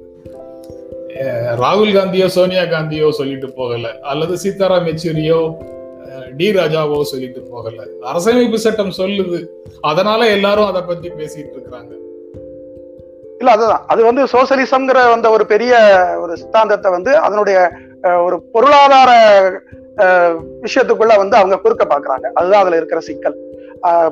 ராகுல் 1.63 1.95
காந்தியோ 1.97 2.27
சோனியா 2.27 2.63
காந்தியோ 2.63 3.11
சொல்லிட்டு 3.11 3.53
போகல. 3.53 3.99
அல்லது 4.03 4.35
சீதாராம் 4.35 4.87
யெச்சூரியோ 4.89 5.57
டி 6.37 6.51
ராஜாவோ 6.51 7.03
சொல்லிட்டு 7.03 7.41
போகல. 7.41 7.85
அரசமைப்பு 8.13 8.55
சட்டம் 8.55 8.93
சொல்லுது. 8.97 9.47
அதனால 9.81 10.27
எல்லாரும் 10.27 10.67
அதை 10.67 10.83
பத்தி 10.83 11.09
பேசிட்டு 11.09 11.53
இருக்கிறாங்க. 11.55 11.91
இல்ல 13.39 13.51
அதுதான். 13.51 13.85
அது 13.87 14.05
வந்து 14.05 14.25
சோசியலிசம்ங்கிற 14.25 14.99
அந்த 15.13 15.31
ஒரு 15.31 15.47
பெரிய 15.47 15.73
ஒரு 16.21 16.37
சித்தாந்தத்தை 16.37 16.91
வந்து 16.91 17.17
அதனுடைய 17.17 17.71
ஒரு 18.25 18.43
பொருளாதார 18.43 19.11
விஷயத்துக்குள்ள 20.63 21.17
வந்து 21.17 21.37
அவங்க 21.37 21.59
குறுக்க 21.59 21.85
பாக்குறாங்க. 21.85 22.27
அதுதான் 22.35 22.61
அதுல 22.61 22.77
இருக்கிற 22.77 23.01
சிக்கல். 23.01 23.37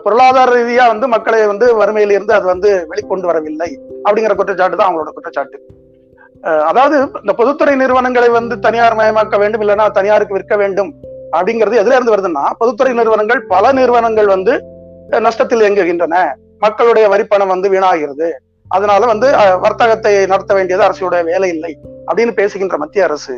பொருளாதார 0.03 0.55
ரீதியா 0.55 0.87
வந்து 0.87 1.09
மக்களை 1.09 1.47
வந்து 1.47 1.85
வறுமையில 1.85 2.11
இருந்து 2.11 2.33
அது 2.33 2.45
வந்து 2.45 2.87
வெளிக்கொண்டு 2.91 3.21
வரவில்லை. 3.21 3.79
அப்படிங்கிற 4.05 4.35
குற்றச்சாட்டு 4.35 4.77
தான் 4.77 4.89
அவங்களோட 4.91 5.09
குற்றச்சாட்டு. 5.09 5.79
அதாவது 6.43 6.97
இந்த 7.21 7.33
பொதுத்துறை 7.41 7.75
நிறுவனங்களை 7.77 8.29
வந்து 8.29 8.55
தனியார் 8.59 8.97
மயமாக்க 8.97 9.39
வேண்டும் 9.39 9.63
இல்லைன்னா 9.63 9.87
தனியாருக்கு 9.91 10.35
விற்க 10.35 10.57
வேண்டும் 10.57 10.91
அப்படிங்கிறது 11.37 11.81
எதுல 11.83 11.97
இருந்து 11.97 12.15
வருதுன்னா 12.15 12.45
பொதுத்துறை 12.59 12.93
நிறுவனங்கள் 12.95 13.41
பல 13.55 13.73
நிறுவனங்கள் 13.73 14.27
வந்து 14.27 14.53
நஷ்டத்தில் 15.27 15.65
இயங்குகின்றன. 15.65 16.17
மக்களுடைய 16.59 17.09
வரிப்பணம் 17.09 17.53
வந்து 17.55 17.69
வீணாகிறது. 17.71 18.29
அதனால 18.69 19.07
வந்து 19.07 19.29
வர்த்தகத்தை 19.61 20.13
நடத்த 20.27 20.55
வேண்டியது 20.55 20.85
அரசுடைய 20.89 21.23
வேலை 21.25 21.49
இல்லை 21.49 21.73
அப்படின்னு 22.11 22.33
பேசுகின்ற 22.33 22.77
மத்திய 22.77 23.05
அரசு. 23.05 23.37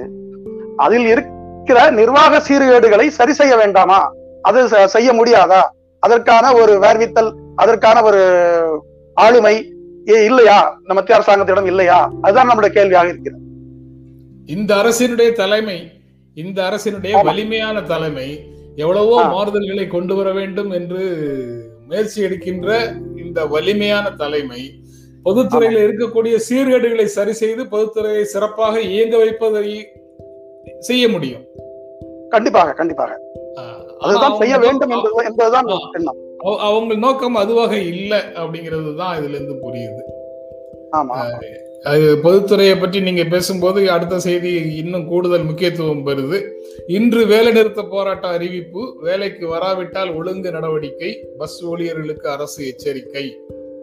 அதில் 0.76 1.06
இருக்கிற 1.06 1.78
நிர்வாக 1.90 2.40
சீர்கேடுகளை 2.48 3.06
சரி 3.18 3.32
செய்ய 3.32 3.56
வேண்டாமா? 3.56 4.00
அது 4.42 4.88
செய்ய 4.88 5.10
முடியாதா? 5.12 5.62
அதற்கான 5.98 6.46
ஒரு 6.54 6.72
வேர்வித்தல் 6.82 7.30
அதற்கான 7.56 8.02
ஒரு 8.02 8.22
ஆளுமை 9.14 9.54
இல்லையா? 10.06 10.76
இந்த 10.80 10.94
மத்திய 10.94 11.14
அரசாங்கத்திடம் 11.14 11.66
இல்லையா? 11.66 12.12
அதுதான் 12.20 12.46
நம்முடைய 12.46 12.74
கேள்வியாக 12.74 13.08
இருக்கிறது. 13.08 13.42
இந்த 14.46 14.74
அரசினுடைய 14.74 15.32
தலைமை 15.32 15.90
இந்த 16.34 16.62
அரசினுடைய 16.62 17.24
வலிமையான 17.24 17.82
தலைமை 17.82 18.46
எவ்வளவோ 18.76 19.24
மாறுதல்களை 19.24 19.86
கொண்டு 19.86 20.14
வர 20.14 20.32
வேண்டும் 20.32 20.70
என்று 20.70 21.02
முயற்சி 21.88 22.22
எடுக்கின்ற 22.22 22.94
இந்த 23.24 23.46
வலிமையான 23.46 24.10
தலைமை 24.10 24.80
பொதுத்துறையில் 25.24 25.82
இருக்கக்கூடிய 25.82 26.38
சீர்கேடுகளை 26.50 27.04
சரி 27.04 27.32
செய்து 27.32 27.62
பொதுத்துறையை 27.64 28.22
சிறப்பாக 28.22 28.80
இயங்க 28.80 29.16
வைப்பதை 29.16 29.88
செய்ய 30.78 31.08
முடியும். 31.08 31.44
கண்டிப்பாக 32.30 32.72
கண்டிப்பாக. 32.72 33.18
அதுதான் 33.98 34.36
செய்ய 34.36 34.58
வேண்டும் 34.58 35.04
என்பதுதான் 35.24 35.66
எண்ணம். 35.92 36.16
அவங்க 36.44 36.94
நோக்கம் 36.94 37.34
அதுவாக 37.34 37.78
இல்லை 37.78 38.18
அப்படிங்கிறது 38.18 38.94
தான் 38.94 39.18
இதுல 39.18 39.28
இருந்து 39.28 39.54
புரியுது 39.54 40.02
அது 41.84 42.16
பொதுத்துறையை 42.22 42.80
பற்றி 42.80 43.00
நீங்க 43.00 43.24
பேசும்போது 43.24 43.90
அடுத்த 43.90 44.18
செய்தி 44.18 44.52
இன்னும் 44.76 45.08
கூடுதல் 45.08 45.42
முக்கியத்துவம் 45.42 46.06
பெறுது. 46.06 46.42
இன்று 46.86 47.26
வேலை 47.26 47.52
நிறுத்த 47.52 47.82
போராட்ட 47.82 48.26
அறிவிப்பு 48.28 48.96
வேலைக்கு 49.00 49.48
வராவிட்டால் 49.48 50.14
ஒழுங்கு 50.14 50.50
நடவடிக்கை 50.50 51.26
பஸ் 51.38 51.64
ஊழியர்களுக்கு 51.64 52.28
அரசு 52.28 52.66
எச்சரிக்கை 52.66 53.38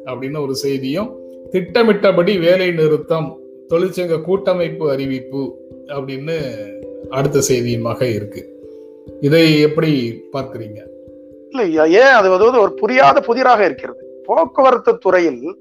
அப்படின்னு 0.06 0.42
ஒரு 0.42 0.56
செய்தியும் 0.56 1.18
திட்டமிட்டபடி 1.52 2.38
வேலை 2.38 2.72
நிறுத்தம் 2.72 3.40
தொழிற்சங்க 3.70 4.22
கூட்டமைப்பு 4.22 4.92
அறிவிப்பு 4.92 5.60
அப்படின்னு 5.88 6.38
அடுத்த 7.10 7.40
செய்தியுமாக 7.40 8.02
இருக்கு. 8.02 8.58
இதை 9.22 9.60
எப்படி 9.60 10.22
பார்க்கிறீங்க? 10.34 10.98
இல்ல. 11.50 11.88
ஏன் 11.88 12.14
அது 12.14 12.30
வந்து 12.30 12.62
ஒரு 12.62 12.74
புரியாத 12.74 13.22
புதிராக 13.22 13.66
இருக்கிறது? 13.66 14.24
போக்குவரத்து 14.26 14.98
துறையில் 14.98 15.58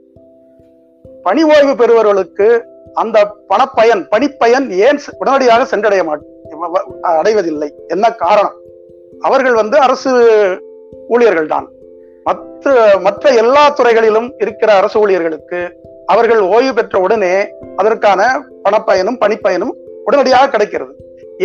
பணி 1.22 1.42
ஓய்வு 1.42 1.76
பெறுபவர்களுக்கு 1.76 2.64
அந்த 2.94 3.34
பணப்பயன் 3.48 4.06
பணிப்பயன் 4.10 4.70
ஏன் 4.70 4.98
உடனடியாக 5.18 5.64
சென்றடைய 5.64 6.02
மாட்ட 6.04 7.00
அடைவதில்லை? 7.00 7.74
என்ன 7.86 8.12
காரணம்? 8.12 8.56
அவர்கள் 9.20 9.52
வந்து 9.52 9.78
அரசு 9.78 10.10
ஊழியர்கள் 11.08 11.46
தான் 11.46 11.68
மற்ற 12.24 12.98
மற்ற 13.00 13.30
எல்லா 13.30 13.70
துறைகளிலும் 13.70 14.34
இருக்கிற 14.38 14.72
அரசு 14.72 15.00
ஊழியர்களுக்கு 15.00 15.60
அவர்கள் 16.06 16.40
ஓய்வு 16.40 16.74
பெற்ற 16.74 17.00
உடனே 17.00 17.48
அதற்கான 17.76 18.44
பணப்பயனும் 18.64 19.20
பணிப்பயனும் 19.20 19.72
உடனடியாக 20.04 20.48
கிடைக்கிறது. 20.48 20.96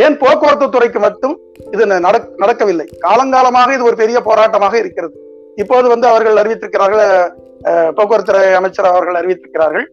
ஏன் 0.01 0.15
போக்குவரத்து 0.21 0.67
துறைக்கு 0.75 0.99
மட்டும் 1.05 1.35
இது 1.73 1.85
நடக்கவில்லை? 2.41 2.85
காலங்காலமாக 3.07 3.73
இது 3.77 3.87
ஒரு 3.89 3.97
பெரிய 4.01 4.17
போராட்டமாக 4.27 4.73
இருக்கிறது. 4.83 5.15
இப்போது 5.61 5.87
வந்து 5.93 6.07
அவர்கள் 6.11 6.39
அறிவித்திருக்கிறார்கள் 6.41 7.03
போக்குவரத்து 7.97 8.29
துறை 8.31 8.53
அமைச்சர் 8.59 8.93
அவர்கள் 8.93 9.19
அறிவித்திருக்கிறார்கள். 9.21 9.85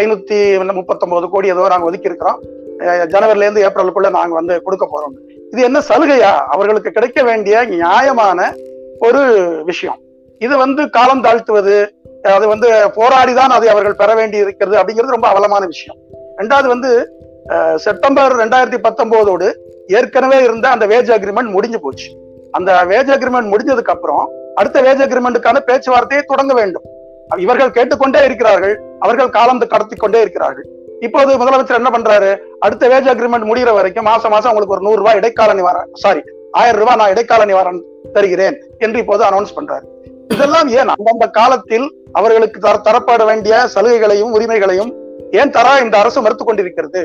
ஐநூத்தி 0.00 0.38
முப்பத்தொன்பது 0.78 1.26
கோடி 1.34 1.52
ஏதோ 1.54 1.68
நாங்க 1.72 1.88
ஒதுக்கி 1.90 2.10
இருக்கிறோம் 2.10 2.40
ஜனவரில 3.12 3.46
இருந்து 3.46 3.64
ஏப்ரலுக்குள்ள 3.66 4.08
நாங்க 4.18 4.34
வந்து 4.40 4.54
கொடுக்க 4.66 4.84
போறோம். 4.92 5.14
இது 5.52 5.60
என்ன 5.68 5.78
சலுகையா? 5.88 6.32
அவர்களுக்கு 6.54 6.90
கிடைக்க 6.96 7.22
வேண்டிய 7.28 7.62
நியாயமான 7.72 8.38
ஒரு 9.06 9.22
விஷயம். 9.70 9.98
இது 10.46 10.54
வந்து 10.64 10.82
காலம் 10.96 11.24
தாழ்த்துவது 11.24 11.76
அது 12.36 12.46
வந்து 12.52 12.68
போராடிதான் 12.98 13.54
அதை 13.56 13.68
அவர்கள் 13.74 14.00
பெற 14.02 14.10
வேண்டி 14.20 14.38
இருக்கிறது 14.44 14.76
அப்படிங்கிறது 14.80 15.16
ரொம்ப 15.16 15.28
அவலமான 15.32 15.64
விஷயம். 15.72 15.98
ரெண்டாவது 16.40 16.68
வந்து 16.74 16.90
செப்டம்பர் 17.84 18.32
ரெண்டாயிரத்தி 18.36 18.78
பத்தொன்பதோடு 18.86 19.46
ஏற்கனவே 19.98 20.42
இருந்த 20.42 20.68
அந்த 20.68 20.86
வேஜ் 20.86 21.10
அக்ரிமெண்ட் 21.16 21.50
முடிஞ்சு 21.56 21.80
போச்சு. 21.80 22.08
அந்த 22.52 22.72
வேஜ் 22.90 23.10
அக்ரிமெண்ட் 23.14 23.50
முடிஞ்சதுக்கு 23.52 23.92
அப்புறம் 23.94 24.24
அடுத்த 24.54 24.82
வேஜ் 24.82 25.02
அக்ரிமெண்ட்டுக்கான 25.06 25.58
பேச்சுவார்த்தையை 25.68 26.22
தொடங்க 26.26 26.54
வேண்டும். 26.54 26.86
இவர்கள் 27.36 27.70
கேட்டுக்கொண்டே 27.70 28.24
இருக்கிறார்கள். 28.24 28.74
அவர்கள் 29.00 29.28
காலம் 29.28 29.62
கடத்தி 29.74 29.96
கொண்டே 29.96 30.20
இருக்கிறார்கள். 30.20 30.66
இப்போது 31.00 31.36
முதலமைச்சர் 31.36 31.80
என்ன 31.80 31.90
பண்றாரு? 31.98 32.30
அடுத்த 32.58 32.88
வேஜ் 32.88 33.10
அக்ரிமெண்ட் 33.12 33.48
முடிகிற 33.50 33.72
வரைக்கும் 33.72 34.04
மாசம் 34.04 34.30
மாசம் 34.30 34.50
உங்களுக்கு 34.52 34.76
ஒரு 34.76 34.84
நூறு 34.86 34.96
ரூபாய் 34.96 35.16
இடைக்கால 35.16 35.54
நிவாரணம் 35.54 35.92
சாரி 35.92 36.22
ஆயிரம் 36.52 36.80
ரூபாய் 36.80 36.96
நான் 36.96 37.10
இடைக்கால 37.10 37.44
நிவாரணம் 37.44 37.84
தருகிறேன் 38.12 38.56
என்று 38.78 38.98
இப்போது 38.98 39.24
அனௌன்ஸ் 39.24 39.56
பண்றாரு. 39.56 39.86
இதெல்லாம் 40.28 40.68
ஏன் 40.68 40.88
அந்தந்த 40.88 41.26
காலத்தில் 41.26 41.86
அவர்களுக்கு 42.12 42.60
தர 42.60 42.76
தரப்பட 42.88 43.24
வேண்டிய 43.24 43.54
சலுகைகளையும் 43.74 44.34
உரிமைகளையும் 44.36 44.92
ஏன் 45.30 45.54
தரா 45.56 45.72
இந்த 45.84 45.98
அரசு 45.98 46.22
மறுத்து 46.22 46.44
கொண்டிருக்கிறது? 46.44 47.02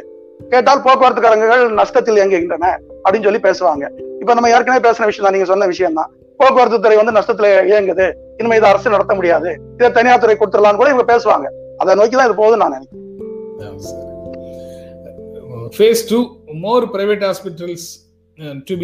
கேட்டால் 0.50 0.82
போக்குவரத்துக்காரங்கள் 0.82 1.70
நஷ்டத்தில் 1.82 2.20
இயங்குகின்றன 2.20 2.78
அப்படின்னு 3.04 3.24
சொல்லி 3.24 3.40
பேசுவாங்க. 3.40 3.90
இப்ப 4.20 4.34
நம்ம 4.34 4.50
ஏற்கனவே 4.50 4.90
பேசின 4.90 5.06
விஷயம் 5.06 5.24
தான் 5.24 5.32
நீங்க 5.32 5.46
சொன்ன 5.46 5.66
விஷயம் 5.66 5.94
தான். 5.94 6.12
போக்குவரத்து 6.38 6.80
துறை 6.80 6.98
வந்து 6.98 7.20
நஷ்டத்துல 7.20 7.50
இயங்குது. 7.72 8.14
இனிமே 8.38 8.56
இதை 8.56 8.70
அரசு 8.70 8.90
நடத்த 8.90 9.16
முடியாது. 9.16 9.60
இதை 9.74 9.92
தனியார் 9.92 10.20
துறை 10.20 10.36
கொடுத்துடலாம்னு 10.36 10.76
கூட 10.76 10.90
இவங்க 10.90 11.16
பேசுவாங்க. 11.16 11.46
அதை 11.78 11.96
நோக்கி 11.96 12.16
தான் 12.18 12.32
இது 12.32 12.44
போகுதுன்னு 12.44 12.58
நான் 12.58 12.72
நினைக்கிறேன். 12.72 13.04
Phase 15.78 16.02
2 16.10 16.20
more 16.64 16.84
private 16.96 17.24
hospitals 17.30 17.84
uh, 18.40 18.64
to 18.64 18.76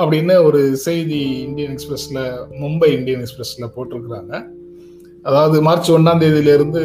அப்படின்னு 0.01 0.35
ஒரு 0.43 0.61
செய்தி 0.85 1.19
இந்தியன் 1.45 1.75
எக்ஸ்பிரஸ்ல 1.75 2.19
மும்பை 2.61 2.89
இந்தியன் 2.97 3.23
எக்ஸ்பிரஸ்ல 3.23 3.67
போட்டிருக்கிறாங்க. 3.75 4.33
அதாவது 5.23 5.57
மார்ச் 5.67 5.91
ஒன்னாம் 5.91 6.21
தேதியிலிருந்து 6.23 6.83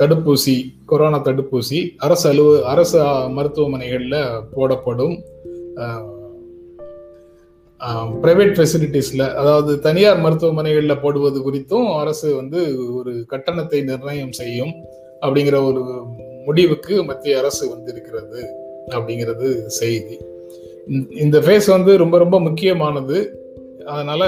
தடுப்பூசி 0.00 0.54
கொரோனா 0.90 1.18
தடுப்பூசி 1.24 1.80
அரசு 1.96 2.26
அலுவ 2.32 2.52
அரசு 2.72 2.98
மருத்துவமனைகளில் 3.36 4.22
போடப்படும். 4.54 5.16
பிரைவேட் 8.22 8.56
ஃபெசிலிட்டிஸில் 8.56 9.26
அதாவது 9.40 9.72
தனியார் 9.86 10.24
மருத்துவமனைகளில் 10.24 11.02
போடுவது 11.02 11.38
குறித்தும் 11.46 11.86
அரசு 12.00 12.28
வந்து 12.40 12.60
ஒரு 12.98 13.12
கட்டணத்தை 13.32 13.80
நிர்ணயம் 13.90 14.34
செய்யும் 14.40 14.74
அப்படிங்கிற 15.20 15.56
ஒரு 15.68 15.82
முடிவுக்கு 16.46 16.96
மத்திய 17.04 17.38
அரசு 17.38 17.64
வந்திருக்கிறது 17.74 18.42
அப்படிங்கிறது 18.94 19.48
செய்தி. 19.80 20.18
இந்த 21.24 21.38
ஃபேஸ் 21.38 21.68
வந்து 21.70 21.92
ரொம்ப 21.96 22.18
ரொம்ப 22.18 22.40
முக்கியமானது. 22.40 23.18
அதனால் 23.84 24.26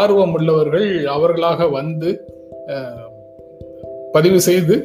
ஆர்வம் 0.00 0.34
உள்ளவர்கள் 0.34 1.06
அவர்களாக 1.06 1.68
வந்து 1.68 2.10
பதிவு 4.12 4.40
செய்து 4.40 4.76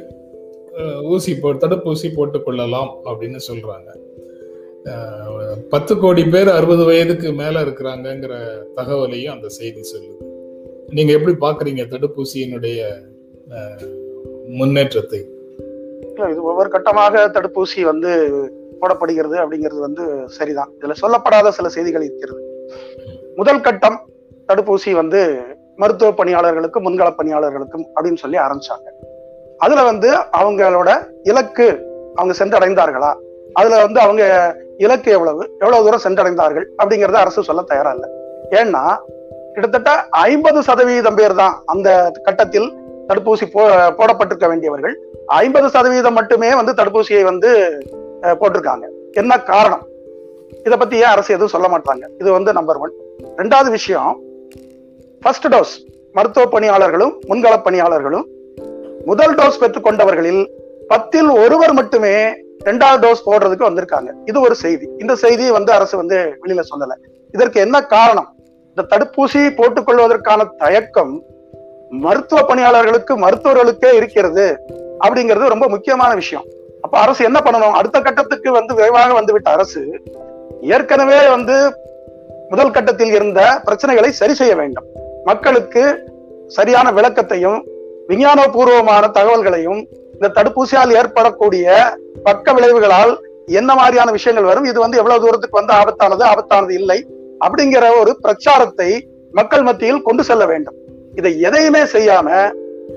ஊசி 1.03 1.33
போ 1.39 1.49
தடுப்பூசி 1.53 2.07
போட்டுக்கொள்ளலாம் 2.15 2.91
அப்படின்னு 3.09 3.39
சொல்கிறாங்க 3.49 3.89
பத்து 5.69 5.93
கோடி 5.97 6.23
பேர் 6.23 6.49
அறுபது 6.49 6.83
வயதுக்கு 6.85 7.29
மேலே 7.31 7.59
இருக்கிறாங்கங்கிற 7.59 8.33
தகவலையும் 8.75 9.33
அந்த 9.35 9.47
செய்தி 9.47 9.81
சொல்லுது. 9.91 10.23
நீங்கள் 10.89 11.15
எப்படி 11.17 11.35
பார்க்குறீங்க 11.45 11.83
தடுப்பூசியினுடைய 11.93 12.79
முன்னேற்றத்தை? 14.59 15.21
இது 16.31 16.43
ஒவ்வொரு 16.43 16.69
கட்டமாக 16.69 17.23
தடுப்பூசி 17.37 17.81
வந்து 17.81 18.11
போடப்படுகிறது 18.81 19.35
அப்படிங்கிறது 19.43 19.79
வந்து 19.79 20.23
சரிதான். 20.27 20.69
இதுல 20.81 20.93
சொல்லப்படாத 21.01 21.49
சில 21.49 21.69
செய்திகள் 21.69 22.03
இருக்கிறது. 22.03 22.41
முதல் 23.35 23.61
கட்டம் 23.61 23.97
தடுப்பூசி 24.47 24.91
வந்து 24.91 25.41
மருத்துவ 25.75 26.11
பணியாளர்களுக்கும் 26.11 26.85
முன்கள 26.85 27.09
பணியாளர்களுக்கும் 27.17 27.85
அப்படின்னு 27.95 28.15
சொல்லி 28.15 28.37
ஆரம்பிச்சாங்க. 28.37 28.87
அதுல 29.57 29.83
வந்து 29.83 30.09
அவங்களோட 30.13 31.07
இலக்கு 31.23 31.67
அவங்க 32.15 32.45
சென்றடைந்தார்களா? 32.45 33.13
அதுல 33.53 33.81
வந்து 33.81 33.99
அவங்க 33.99 34.23
இலக்கு 34.77 35.11
எவ்வளவு 35.11 35.49
எவ்வளவு 35.59 35.83
தூரம் 35.83 36.05
சென்றடைந்தார்கள் 36.05 36.65
அப்படிங்கறத 36.83 37.11
அரசு 37.11 37.43
சொல்ல 37.43 37.61
தயாரா 37.61 37.91
இல்லை. 37.91 38.09
ஏன்னா 38.49 38.95
கிட்டத்தட்ட 39.53 39.91
ஐம்பது 40.09 40.63
சதவீதம் 40.63 41.15
பேர் 41.15 41.33
தான் 41.33 41.61
அந்த 41.65 42.11
கட்டத்தில் 42.23 42.73
தடுப்பூசி 43.07 43.45
போ 43.51 43.63
போடப்பட்டிருக்க 43.89 44.47
வேண்டியவர்கள். 44.47 44.95
ஐம்பது 45.25 45.69
சதவீதம் 45.69 46.13
மட்டுமே 46.13 46.55
வந்து 46.55 46.71
தடுப்பூசியை 46.73 47.23
வந்து 47.23 47.51
போட்டிருக்காங்க. 48.21 48.87
என்ன 49.11 49.39
காரணம்? 49.39 49.87
இதை 50.63 50.77
பத்தி 50.77 50.95
ஏன் 50.95 51.03
அரசு 51.03 51.33
எதுவும் 51.33 51.61
சொல்ல 51.61 51.67
மாட்டாங்க? 51.67 52.09
இது 52.19 52.31
வந்து 52.31 52.53
நம்பர் 52.53 52.77
ஒன் 52.77 52.91
ரெண்டாவது 53.37 53.69
விஷயம் 53.69 54.19
ஃபர்ஸ்ட் 55.21 55.47
டோஸ் 55.47 55.73
மருத்துவ 56.13 56.59
பணியாளர்களும் 56.59 57.19
முன்கள 57.27 57.61
பணியாளர்களும் 57.63 58.27
முதல் 59.05 59.35
டோஸ் 59.35 59.59
பெற்றுக் 59.59 59.85
கொண்டவர்களில் 59.85 60.49
பத்தில் 60.87 61.29
ஒருவர் 61.29 61.73
மட்டுமே 61.73 62.31
ரெண்டாவது 62.65 63.01
டோஸ் 63.01 63.25
போடுறதுக்கு 63.25 63.67
வந்திருக்காங்க. 63.69 64.11
இது 64.25 64.41
ஒரு 64.41 64.55
செய்தி. 64.55 64.89
இந்த 64.97 65.15
செய்தியை 65.15 65.51
வந்து 65.51 65.71
அரசு 65.71 65.97
வந்து 65.97 66.37
வெளியில 66.43 66.59
சொல்லல. 66.75 66.95
இதற்கு 67.33 67.59
என்ன 67.59 67.85
காரணம்? 67.85 68.35
இந்த 68.75 68.97
தடுப்பூசி 68.97 69.37
போட்டுக்கொள்வதற்கான 69.37 70.55
தயக்கம் 70.57 71.23
மருத்துவ 71.89 72.41
பணியாளர்களுக்கு 72.41 73.17
மருத்துவர்களுக்கே 73.19 73.93
இருக்கிறது 73.93 74.57
அப்படிங்கிறது 74.99 75.47
ரொம்ப 75.47 75.67
முக்கியமான 75.67 76.13
விஷயம். 76.13 76.45
அப்ப 76.85 76.95
அரசு 77.03 77.21
என்ன 77.29 77.39
பண்ணணும்? 77.45 77.75
அடுத்த 77.79 77.97
கட்டத்துக்கு 77.99 78.49
வந்து 78.57 78.73
விரைவாக 78.79 79.13
வந்துவிட்ட 79.19 79.49
அரசு 79.57 79.81
ஏற்கனவே 80.75 81.19
வந்து 81.35 81.55
முதல் 82.51 82.73
கட்டத்தில் 82.75 83.13
இருந்த 83.17 83.39
பிரச்சனைகளை 83.67 84.09
சரி 84.19 84.33
செய்ய 84.39 84.53
வேண்டும். 84.61 84.87
மக்களுக்கு 85.29 85.83
சரியான 86.57 86.87
விளக்கத்தையும் 86.97 87.59
விஞ்ஞானபூர்வமான 88.09 89.05
தகவல்களையும் 89.17 89.79
இந்த 90.15 90.27
தடுப்பூசியால் 90.35 90.91
ஏற்படக்கூடிய 90.99 91.75
பக்க 92.27 92.53
விளைவுகளால் 92.57 93.13
என்ன 93.59 93.71
மாதிரியான 93.79 94.11
விஷயங்கள் 94.17 94.49
வரும் 94.49 94.67
இது 94.71 94.79
வந்து 94.83 94.99
எவ்வளவு 95.01 95.23
தூரத்துக்கு 95.23 95.59
வந்து 95.59 95.73
ஆபத்தானது 95.79 96.23
ஆபத்தானது 96.31 96.73
இல்லை 96.79 96.99
அப்படிங்கிற 97.45 97.85
ஒரு 98.01 98.11
பிரச்சாரத்தை 98.25 98.89
மக்கள் 99.39 99.65
மத்தியில் 99.69 100.05
கொண்டு 100.09 100.23
செல்ல 100.29 100.43
வேண்டும். 100.51 100.77
இதை 101.19 101.31
எதையுமே 101.47 101.81
செய்யாம 101.95 102.29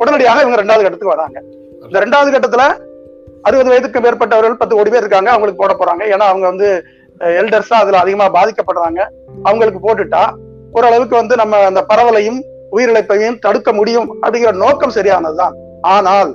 உடனடியாக 0.00 0.42
இவங்க 0.44 0.60
ரெண்டாவது 0.62 0.84
கட்டத்துக்கு 0.84 1.16
வராங்க. 1.16 1.38
இந்த 1.86 1.98
ரெண்டாவது 2.04 2.30
கட்டத்துல 2.34 2.64
அறுபது 3.48 3.70
வயதுக்கு 3.72 3.98
மேற்பட்டவர்கள் 4.04 4.60
பத்து 4.60 4.74
கோடி 4.78 4.90
பேர் 4.92 5.04
இருக்காங்க 5.04 5.30
அவங்களுக்கு 5.34 5.62
போட 5.62 5.74
போறாங்க. 5.80 6.02
ஏன்னா 6.14 6.26
அவங்க 6.32 6.46
வந்து 6.52 6.68
எல்டர்ஸா 7.40 7.76
அதுல 7.84 8.00
அதிகமா 8.04 8.26
பாதிக்கப்படுறாங்க. 8.38 9.00
அவங்களுக்கு 9.48 9.80
போட்டுட்டா 9.86 10.22
ஓரளவுக்கு 10.76 11.14
வந்து 11.20 11.34
நம்ம 11.42 11.62
அந்த 11.70 11.80
பரவலையும் 11.90 12.40
உயிரிழப்பையும் 12.76 13.38
தடுக்க 13.44 13.70
முடியும் 13.78 14.08
அப்படிங்கிற 14.22 14.50
நோக்கம் 14.64 14.96
சரியானதுதான். 14.96 15.54
ஆனால் 15.94 16.30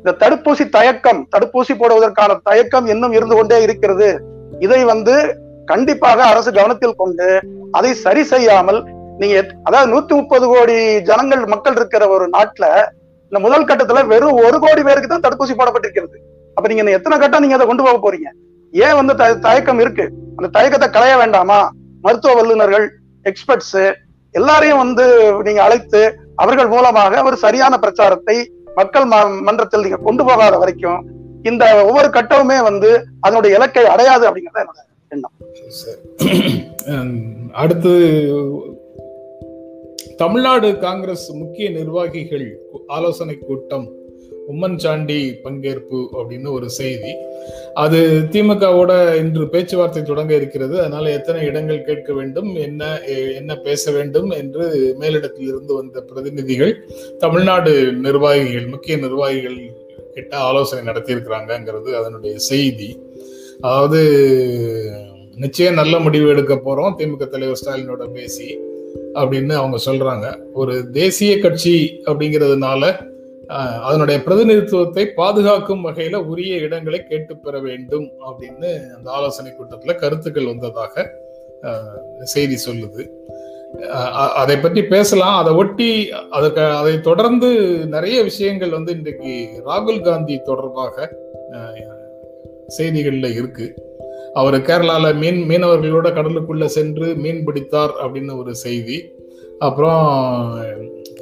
இந்த 0.00 0.12
தடுப்பூசி 0.22 0.64
தயக்கம் 0.76 1.20
தடுப்பூசி 1.34 1.74
போடுவதற்கான 1.80 2.32
தயக்கம் 2.48 2.86
இன்னும் 2.92 3.14
இருந்து 3.18 3.36
கொண்டே 3.38 3.58
இருக்கிறது. 3.66 4.08
இதை 4.64 4.80
வந்து 4.92 5.14
கண்டிப்பாக 5.70 6.20
அரசு 6.32 6.50
கவனத்தில் 6.58 7.00
கொண்டு 7.02 7.28
அதை 7.78 7.92
சரி 8.04 8.22
செய்யாமல் 8.32 8.80
நீங்க 9.20 9.36
அதாவது 9.66 9.88
நூத்தி 9.92 10.14
முப்பது 10.18 10.46
கோடி 10.52 10.76
ஜனங்கள் 11.08 11.42
மக்கள் 11.52 11.78
இருக்கிற 11.80 12.04
ஒரு 12.14 12.26
நாட்டுல 12.36 12.66
இந்த 13.32 13.38
முதல் 13.44 13.68
கட்டத்துல 13.68 14.02
வெறும் 14.12 14.40
ஒரு 14.46 14.56
கோடி 14.64 14.82
பேருக்கு 14.88 15.10
தான் 15.12 15.24
தடுப்பூசி 15.26 15.54
போடப்பட்டிருக்கிறது. 15.58 16.16
அப்ப 16.56 16.64
நீங்க 16.70 16.96
எத்தனை 16.98 17.16
கட்டம் 17.18 17.42
நீங்க 17.44 17.56
அதை 17.58 17.66
கொண்டு 17.68 17.86
போக 17.86 17.98
போறீங்க? 18.04 18.28
ஏன் 18.72 18.98
வந்து 18.98 19.14
தயக்கம் 19.46 19.80
இருக்கு? 19.84 20.04
அந்த 20.36 20.48
தயக்கத்தை 20.56 20.88
களைய 20.96 21.14
வேண்டாமா? 21.22 21.58
மருத்துவ 22.06 22.34
வல்லுநர்கள் 22.38 22.86
எக்ஸ்பர்ட்ஸ் 23.30 23.78
எல்லாரையும் 24.34 24.82
வந்து 24.82 25.04
நீங்க 25.46 25.60
அழைத்து 25.66 26.00
அவர்கள் 26.42 26.72
மூலமாக 26.74 27.22
ஒரு 27.28 27.36
சரியான 27.44 27.74
பிரச்சாரத்தை 27.84 28.36
மக்கள் 28.78 29.06
மன்றத்தில் 29.48 29.84
நீங்க 29.86 29.98
கொண்டு 30.06 30.22
போகாத 30.28 30.54
வரைக்கும் 30.62 31.02
இந்த 31.50 31.64
ஒவ்வொரு 31.88 32.08
கட்டமுமே 32.16 32.58
வந்து 32.68 32.90
அதனுடைய 33.26 33.56
இலக்கை 33.58 33.84
அடையாது 33.94 34.24
அப்படிங்கறத 34.28 34.62
என்னோட 34.62 34.80
எண்ணம். 35.14 35.34
அடுத்து 37.62 37.92
தமிழ்நாடு 40.22 40.68
காங்கிரஸ் 40.86 41.26
முக்கிய 41.42 41.66
நிர்வாகிகள் 41.76 42.46
ஆலோசனை 42.96 43.36
கூட்டம். 43.38 43.86
உம்மன் 44.52 44.76
சாண்டி 44.76 45.18
பங்கேற்பு 45.44 46.00
அப்படின்னு 46.18 46.48
ஒரு 46.52 46.70
செய்தி. 46.70 47.12
அது 47.74 47.98
திமுகவோட 48.32 49.16
இன்று 49.16 49.48
பேச்சுவார்த்தை 49.48 50.02
தொடங்க 50.02 50.34
இருக்கிறது. 50.34 50.80
அதனால 50.80 51.10
எத்தனை 51.10 51.46
இடங்கள் 51.46 51.82
கேட்க 51.82 52.12
வேண்டும் 52.12 52.54
என்ன 52.54 53.00
என்ன 53.40 53.56
பேச 53.56 53.92
வேண்டும் 53.92 54.30
என்று 54.30 54.94
மேலிடத்தில் 55.00 55.48
இருந்து 55.52 55.74
வந்த 55.74 56.00
பிரதிநிதிகள் 56.00 56.74
தமிழ்நாடு 57.18 57.92
நிர்வாகிகள் 57.92 58.66
முக்கிய 58.66 58.96
நிர்வாகிகள் 58.96 59.58
கிட்ட 60.14 60.36
ஆலோசனை 60.36 60.92
நடத்தியிருக்கிறாங்கங்கிறது 60.92 61.90
அதனுடைய 62.00 62.38
செய்தி. 62.38 62.90
அதாவது 63.60 64.00
நிச்சயம் 65.34 65.74
நல்ல 65.74 65.98
முடிவு 65.98 66.28
எடுக்க 66.28 66.54
போறோம். 66.54 66.94
திமுக 66.98 67.28
தலைவர் 67.28 67.60
ஸ்டாலினோட 67.62 68.04
பேசி 68.12 68.48
அப்படின்னு 69.14 69.52
அவங்க 69.52 69.78
சொல்றாங்க. 69.88 70.26
ஒரு 70.52 70.90
தேசிய 70.90 71.38
கட்சி 71.38 72.02
அப்படிங்கிறதுனால 72.06 73.12
அதனுடைய 73.86 74.16
பிரதிநிதித்துவத்தை 74.22 75.04
பாதுகாக்கும் 75.18 75.84
வகையில 75.86 76.16
உரிய 76.32 76.54
இடங்களை 76.66 77.00
கேட்டு 77.02 77.34
பெற 77.36 77.58
வேண்டும் 77.60 78.06
அப்படின்னு 78.28 78.70
அந்த 78.96 79.08
ஆலோசனை 79.10 79.52
கூட்டத்துல 79.52 79.94
கருத்துக்கள் 79.94 80.50
வந்ததாக 80.52 81.04
செய்தி 82.34 82.56
சொல்லுது. 82.66 83.02
அதை 84.40 84.56
பற்றி 84.56 84.82
பேசலாம். 84.84 85.36
அதை 85.42 85.52
ஒட்டி 85.52 85.90
அதற்கு 86.30 86.64
அதை 86.80 86.94
தொடர்ந்து 87.00 87.48
நிறைய 87.94 88.18
விஷயங்கள் 88.22 88.76
வந்து 88.76 88.92
இன்றைக்கு 88.92 89.32
ராகுல் 89.66 90.00
காந்தி 90.00 90.36
தொடர்பாக 90.42 90.96
செய்திகளில் 91.56 92.02
செய்திகள்ல 92.78 93.28
இருக்கு. 93.38 93.66
அவர் 94.34 94.56
கேரளால 94.60 95.06
மீன் 95.22 95.40
மீனவர்களோட 95.50 96.08
கடலுக்குள்ள 96.12 96.64
சென்று 96.76 97.08
மீன் 97.14 97.44
பிடித்தார் 97.44 97.94
அப்படின்னு 98.04 98.32
ஒரு 98.38 98.54
செய்தி. 98.54 98.98
அப்புறம் 99.58 100.04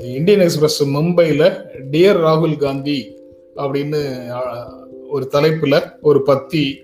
இந்தியன் 0.03 0.41
எக்ஸ்பிரஸ் 0.41 0.85
மும்பையில் 0.85 1.53
டியர் 1.91 2.21
ராகுல் 2.21 2.57
காந்தி 2.57 3.19
அப்படின்னு 3.57 4.27
ஒரு 5.11 5.27
தலைப்பில் 5.27 5.83
ஒரு 6.01 6.23
பத்தி. 6.23 6.83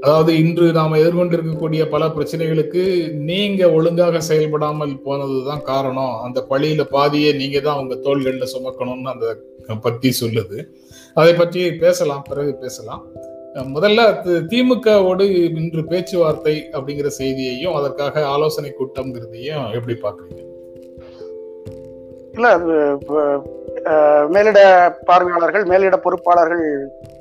அதாவது 0.00 0.38
இன்று 0.38 0.72
நாம் 0.72 0.94
எதிர்கொண்டிருக்கக்கூடிய 0.94 1.84
பல 1.84 2.06
பிரச்சனைகளுக்கு 2.06 3.12
நீங்க 3.12 3.72
ஒழுங்காக 3.72 4.20
செயல்படாமல் 4.20 5.02
போனதுதான் 5.04 5.62
காரணம். 5.62 6.20
அந்த 6.22 6.46
பழியில 6.50 6.84
பாதியே 6.92 7.34
நீங்க 7.34 7.60
தான் 7.60 7.78
உங்க 7.78 7.94
தோள்களில் 7.94 8.48
சுமக்கணும்னு 8.52 9.02
அந்த 9.02 9.36
பத்தி 9.80 10.12
சொல்லுது. 10.20 10.64
அதை 11.14 11.34
பற்றி 11.34 11.74
பேசலாம் 11.74 12.24
பிறகு 12.28 12.54
பேசலாம். 12.54 13.06
முதல்ல 13.54 14.16
தி- 14.24 14.46
திமுகவோடு 14.46 15.56
இன்று 15.56 15.86
பேச்சுவார்த்தை 15.86 16.68
அப்படிங்கிற 16.72 17.06
செய்தியையும் 17.06 17.74
அதற்காக 17.74 18.26
ஆலோசனை 18.26 18.72
கூட்டம்ங்கிறதையும் 18.78 19.72
எப்படி 19.72 20.00
பாக்குறீங்க 20.00 20.55
இல்ல 22.36 22.48
மேலிட 24.34 24.60
பார்வையாளர்கள் 25.08 25.64
மேலிட 25.70 25.96
பொறுப்பாளர்கள் 26.04 26.64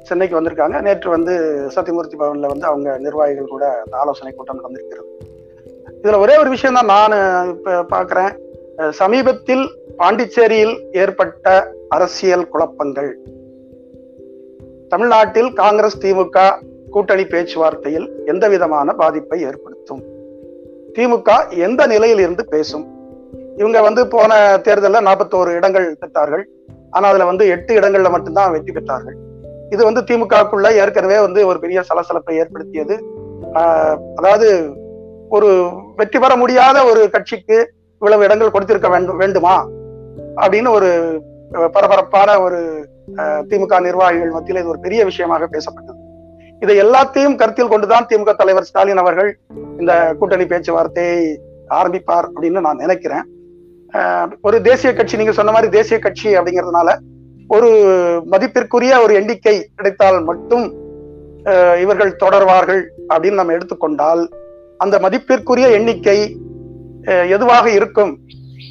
சென்னைக்கு 0.08 0.38
வந்திருக்காங்க. 0.38 0.78
நேற்று 0.88 1.10
வந்து 1.16 1.34
சத்தியமூர்த்தி 1.76 2.18
பவன்ல 2.22 2.50
வந்து 2.54 2.68
அவங்க 2.72 2.90
நிர்வாகிகள் 3.06 3.54
கூட 3.54 3.66
ஆலோசனை 4.02 4.32
கூட்டம் 4.34 4.60
நடந்திருக்கிறது. 4.60 5.10
இதுல 6.02 6.20
ஒரே 6.24 6.36
ஒரு 6.42 6.50
விஷயம் 6.56 6.78
தான் 6.80 6.92
நான் 6.94 7.50
இப்ப 7.54 7.86
பாக்குறேன். 7.94 8.34
சமீபத்தில் 9.00 9.64
பாண்டிச்சேரியில் 10.00 10.76
ஏற்பட்ட 11.02 11.54
அரசியல் 11.96 12.50
குழப்பங்கள். 12.54 13.12
தமிழ்நாட்டில் 14.94 15.50
காங்கிரஸ் 15.62 16.02
திமுக 16.04 16.40
கூட்டணி 16.96 17.24
பேச்சுவார்த்தையில் 17.32 18.08
எந்த 18.26 18.46
விதமான 18.54 18.94
பாதிப்பை 19.02 19.40
ஏற்படுத்தும்? 19.50 20.04
திமுக 20.98 21.32
எந்த 21.68 21.82
நிலையில் 21.94 22.22
இருந்து 22.26 22.46
பேசும்? 22.54 22.86
இவங்க 23.60 23.80
வந்து 23.88 24.02
போன 24.14 24.32
தேர்தலில் 24.66 25.06
நாற்பத்தோரு 25.08 25.52
இடங்கள் 25.60 25.86
பெற்றார்கள். 26.02 26.44
ஆனால் 26.96 27.12
அதில் 27.12 27.30
வந்து 27.30 27.46
எட்டு 27.56 27.72
இடங்கள்ல 27.80 28.10
மட்டும்தான் 28.16 28.54
வெற்றி 28.56 28.72
பெற்றார்கள். 28.78 29.18
இது 29.74 29.82
வந்து 29.88 30.02
திமுகக்குள்ள 30.10 30.68
ஏற்கனவே 30.82 31.20
வந்து 31.26 31.40
ஒரு 31.52 31.60
பெரிய 31.64 31.80
சலசலப்பை 31.90 32.36
ஏற்படுத்தியது. 32.42 32.96
அதாவது 34.20 34.48
ஒரு 35.36 35.50
வெற்றி 36.00 36.18
பெற 36.24 36.34
முடியாத 36.42 36.78
ஒரு 36.90 37.02
கட்சிக்கு 37.16 37.58
இவ்வளவு 38.02 38.26
இடங்கள் 38.28 38.54
கொடுத்திருக்க 38.56 38.90
வேண்டும் 38.94 39.22
வேண்டுமா? 39.24 39.56
அப்படின்னு 40.44 40.70
ஒரு 40.78 40.90
பரபரப்பான 41.76 42.30
ஒரு 42.46 42.60
திமுக 43.50 43.80
நிர்வாகிகள் 43.86 44.36
மத்தியில் 44.36 44.62
இது 44.62 44.74
ஒரு 44.74 44.82
பெரிய 44.86 45.02
விஷயமாக 45.10 45.48
பேசப்பட்டது. 45.54 46.00
இதை 46.64 46.76
எல்லாத்தையும் 46.84 47.38
கருத்தில் 47.40 47.72
கொண்டுதான் 47.74 48.08
திமுக 48.10 48.34
தலைவர் 48.42 48.68
ஸ்டாலின் 48.70 49.02
அவர்கள் 49.04 49.30
இந்த 49.82 49.94
கூட்டணி 50.20 50.46
பேச்சுவார்த்தையை 50.52 51.20
ஆரம்பிப்பார் 51.80 52.28
அப்படின்னு 52.34 52.66
நான் 52.68 52.84
நினைக்கிறேன். 52.84 53.26
ஒரு 54.42 54.62
தேசிய 54.62 54.94
கட்சி 54.94 55.18
நீங்க 55.18 55.32
சொன்ன 55.32 55.52
மாதிரி 55.52 55.72
தேசிய 55.72 56.00
கட்சி 56.00 56.38
அப்படிங்கிறதுனால 56.38 56.98
ஒரு 57.48 57.70
மதிப்பிற்குரிய 58.26 59.02
ஒரு 59.02 59.14
எண்ணிக்கை 59.14 59.70
கிடைத்தால் 59.76 60.24
மட்டும் 60.24 60.74
இவர்கள் 61.80 62.16
தொடர்வார்கள் 62.16 62.84
அப்படின்னு 63.10 63.34
நம்ம 63.34 63.54
எடுத்துக்கொண்டால் 63.54 64.30
அந்த 64.78 65.00
மதிப்பிற்குரிய 65.00 65.70
எண்ணிக்கை 65.70 66.38
எதுவாக 67.04 67.70
இருக்கும்? 67.70 68.20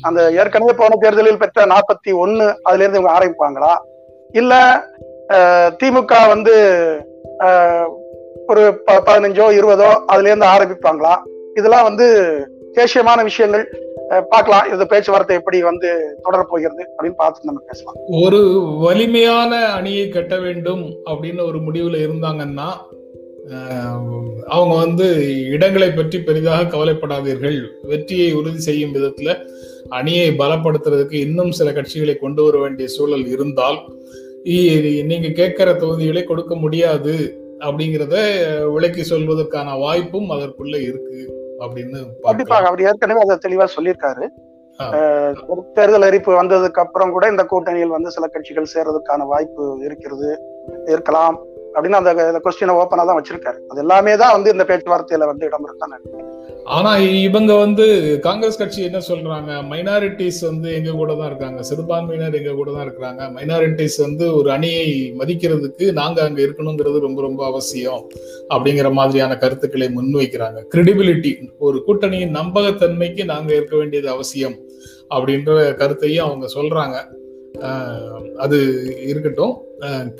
அந்த 0.02 0.32
ஏற்கனவே 0.32 0.72
போன 0.72 0.96
தேர்தலில் 0.96 1.38
பெற்ற 1.38 1.66
நாற்பத்தி 1.66 2.14
ஒன்னு 2.14 2.60
அதுல 2.62 2.84
இருந்து 2.84 3.00
இவங்க 3.00 3.18
ஆரம்பிப்பாங்களா? 3.18 3.76
இல்ல 4.32 4.82
திமுக 5.82 6.28
வந்து 6.28 6.54
ஒரு 8.46 8.82
ப- 8.84 9.02
பதினஞ்சோ 9.06 9.46
இருபதோ 9.60 10.04
அதுல 10.06 10.28
இருந்து 10.28 10.46
ஆரம்பிப்பாங்களா? 10.46 11.16
இதெல்லாம் 11.54 11.82
வந்து 11.82 12.06
தேசியமான 12.72 13.22
விஷயங்கள். 13.22 13.83
பார்க்கலாம். 14.32 14.66
இந்த 14.72 14.84
பேச்சுவார்த்தை 14.90 15.36
எப்படி 15.40 15.58
வந்து 15.68 15.88
தொடர 16.24 16.40
போகிறது 16.50 16.82
அப்படின்னு 16.94 17.20
பார்த்து 17.22 17.48
நம்ம 17.50 17.62
பேசலாம். 17.68 17.96
ஒரு 18.24 18.40
வலிமையான 18.84 19.52
அணியை 19.78 20.06
கட்ட 20.08 20.34
வேண்டும் 20.46 20.84
அப்படின்னு 21.10 21.42
ஒரு 21.50 21.60
முடிவுல 21.66 22.02
இருந்தாங்கன்னா 22.06 22.68
அவங்க 24.54 24.74
வந்து 24.84 25.06
இடங்களை 25.54 25.88
பற்றி 25.90 26.18
பெரிதாக 26.28 26.68
கவலைப்படாதீர்கள். 26.74 27.58
வெற்றியை 27.90 28.28
உறுதி 28.38 28.60
செய்யும் 28.68 28.94
விதத்துல 28.96 29.30
அணியை 29.98 30.28
பலப்படுத்துறதுக்கு 30.40 31.16
இன்னும் 31.26 31.52
சில 31.58 31.70
கட்சிகளை 31.78 32.14
கொண்டு 32.18 32.42
வர 32.46 32.58
வேண்டிய 32.64 32.88
சூழல் 32.96 33.26
இருந்தால் 33.34 33.80
நீங்க 35.10 35.28
கேட்கிற 35.40 35.68
தொகுதிகளை 35.82 36.22
கொடுக்க 36.24 36.54
முடியாது 36.64 37.14
அப்படிங்கிறத 37.66 38.16
விளக்கி 38.74 39.02
சொல்வதற்கான 39.10 39.68
வாய்ப்பும் 39.84 40.32
அதற்குள்ள 40.34 40.76
இருக்கு. 40.88 41.20
அப்படின்னு. 41.58 42.00
கண்டிப்பாக 42.20 42.66
அவர் 42.66 42.82
ஏற்கனவே 42.82 43.20
அதை 43.20 43.36
தெளிவா 43.46 43.66
சொல்லியிருக்காரு. 43.76 44.26
தேர்தல் 45.72 46.06
அறிவிப்பு 46.08 46.42
வந்ததுக்கு 46.42 46.84
அப்புறம் 46.84 47.10
கூட 47.10 47.24
இந்த 47.28 47.42
கூட்டணியில் 47.50 47.96
வந்து 47.96 48.10
சில 48.10 48.26
கட்சிகள் 48.26 48.72
சேர்றதுக்கான 48.74 49.26
வாய்ப்பு 49.26 49.64
இருக்கிறது 49.84 50.30
இருக்கலாம். 50.86 51.36
அப்படின்னு 51.74 52.00
அந்த 52.00 52.40
கொஸ்டினை 52.44 52.74
ஓப்பனா 52.82 53.06
தான் 53.10 53.18
வச்சிருக்காரு. 53.20 53.58
அது 53.70 53.80
எல்லாமே 53.80 54.16
தான் 54.16 54.34
வந்து 54.36 54.52
இந்த 54.52 54.66
பேச்சுவார்த்தையில 54.70 55.26
வந்து 55.32 55.46
இடம் 55.50 55.68
இருக்கான்னு 55.68 55.98
ஆனா 56.66 56.90
இவங்க 56.98 57.54
வந்து 57.54 57.86
காங்கிரஸ் 58.26 58.58
கட்சி 58.60 58.82
என்ன 58.82 59.00
சொல்றாங்க? 59.08 59.50
மைனாரிட்டிஸ் 59.70 60.38
வந்து 60.40 60.68
எங்க 60.74 60.90
கூட 60.90 61.10
தான் 61.14 61.26
இருக்காங்க. 61.26 61.62
சிறுபான்மையினர் 61.62 62.38
எங்க 62.38 62.52
கூட 62.52 62.68
தான் 62.72 62.84
இருக்கிறாங்க. 62.86 63.22
மைனாரிட்டிஸ் 63.34 63.98
வந்து 64.04 64.34
ஒரு 64.34 64.50
அணியை 64.50 64.86
மதிக்கிறதுக்கு 65.20 65.86
நாங்க 65.92 66.22
அங்க 66.22 66.40
இருக்கணுங்கிறது 66.46 67.00
ரொம்ப 67.00 67.20
ரொம்ப 67.22 67.44
அவசியம் 67.46 68.02
அப்படிங்கிற 68.54 68.92
மாதிரியான 68.92 69.36
கருத்துக்களை 69.36 69.88
முன்வைக்கிறாங்க. 69.88 70.60
கிரெடிபிலிட்டி 70.74 71.32
ஒரு 71.58 71.80
கூட்டணியின் 71.88 72.36
நம்பகத்தன்மைக்கு 72.40 73.24
நாங்க 73.24 73.54
இருக்க 73.54 73.76
வேண்டியது 73.76 74.08
அவசியம் 74.08 74.56
அப்படின்ற 75.14 75.76
கருத்தையும் 75.82 76.26
அவங்க 76.26 76.46
சொல்றாங்க. 76.54 76.96
அது 78.36 78.58
இருக்கட்டும். 79.06 79.62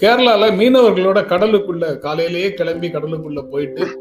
கேரளால 0.00 0.44
மீனவர்களோட 0.60 1.18
கடலுக்குள்ள 1.24 1.98
காலையிலேயே 1.98 2.54
கிளம்பி 2.54 2.88
கடலுக்குள்ள 2.88 3.42
போயிட்டு 3.42 4.00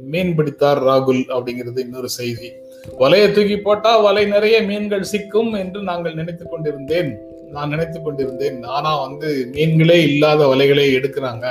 மீன் 0.00 0.34
பிடித்தார் 0.34 0.82
ராகுல் 0.82 1.22
அப்படிங்கிறது 1.28 1.78
இன்னொரு 1.78 2.08
செய்தி. 2.08 2.52
வலையை 2.98 3.32
தூக்கி 3.32 3.58
போட்டா 3.58 3.96
வலை 3.96 4.24
நிறைய 4.26 4.62
மீன்கள் 4.62 5.10
சிக்கும் 5.12 5.52
என்று 5.52 5.82
நாங்கள் 5.82 6.14
நினைத்துக் 6.14 6.50
கொண்டிருந்தேன். 6.50 7.18
நான் 7.50 7.68
நினைத்துக் 7.68 8.04
கொண்டிருந்தேன். 8.04 8.62
ஆனா 8.62 9.06
வந்து 9.06 9.50
மீன்களே 9.52 9.98
இல்லாத 10.02 10.46
வலைகளை 10.46 10.86
எடுக்கிறாங்க. 10.94 11.46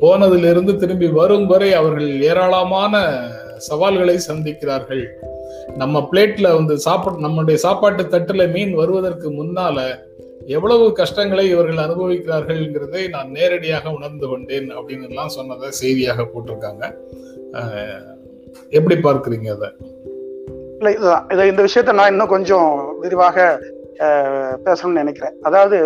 போனதிலிருந்து 0.00 0.76
திரும்பி 0.76 1.06
வரும் 1.06 1.46
வரை 1.46 1.72
அவர்கள் 1.72 2.22
ஏராளமான 2.22 3.20
சவால்களை 3.56 4.18
சந்திக்கிறார்கள். 4.28 5.04
நம்ம 5.76 6.08
பிளேட்ல 6.12 6.54
வந்து 6.54 6.78
சாப்பாடு 6.78 7.24
நம்மளுடைய 7.26 7.54
சாப்பாட்டு 7.54 8.02
தட்டுல 8.02 8.52
மீன் 8.52 8.74
வருவதற்கு 8.74 9.28
முன்னால 9.30 9.78
எவ்வளவு 10.46 10.92
கஷ்டங்களை 10.92 11.48
இவர்கள் 11.48 11.84
அனுபவிக்கிறார்கள்ங்கிறதை 11.84 13.08
நான் 13.08 13.30
நேரடியாக 13.30 13.90
உணர்ந்து 13.90 14.26
கொண்டேன் 14.28 14.68
அப்படின்னு 14.76 15.08
எல்லாம் 15.08 15.28
சொன்னதை 15.28 15.70
செய்தியாக 15.70 16.22
போட்டிருக்காங்க. 16.22 16.84
எப்படி 18.70 18.94
பார்க்குறீங்க 18.94 19.48
அதை? 19.56 19.68
இல்லை 20.78 20.92
இதுதான் 20.92 21.26
இதை 21.32 21.46
இந்த 21.48 21.62
விஷயத்த 21.62 21.92
நான் 21.92 22.10
இன்னும் 22.10 22.28
கொஞ்சம் 22.28 22.98
விரிவாக 23.00 23.60
பேசணும்னு 24.64 25.00
நினைக்கிறேன். 25.02 25.32
அதாவது 25.42 25.78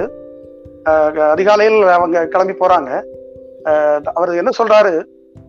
அதிகாலையில் 1.34 1.80
அவங்க 1.82 2.26
கிளம்பி 2.26 2.54
போறாங்க. 2.60 2.90
அவர் 4.14 4.40
என்ன 4.42 4.50
சொல்றாரு? 4.58 4.92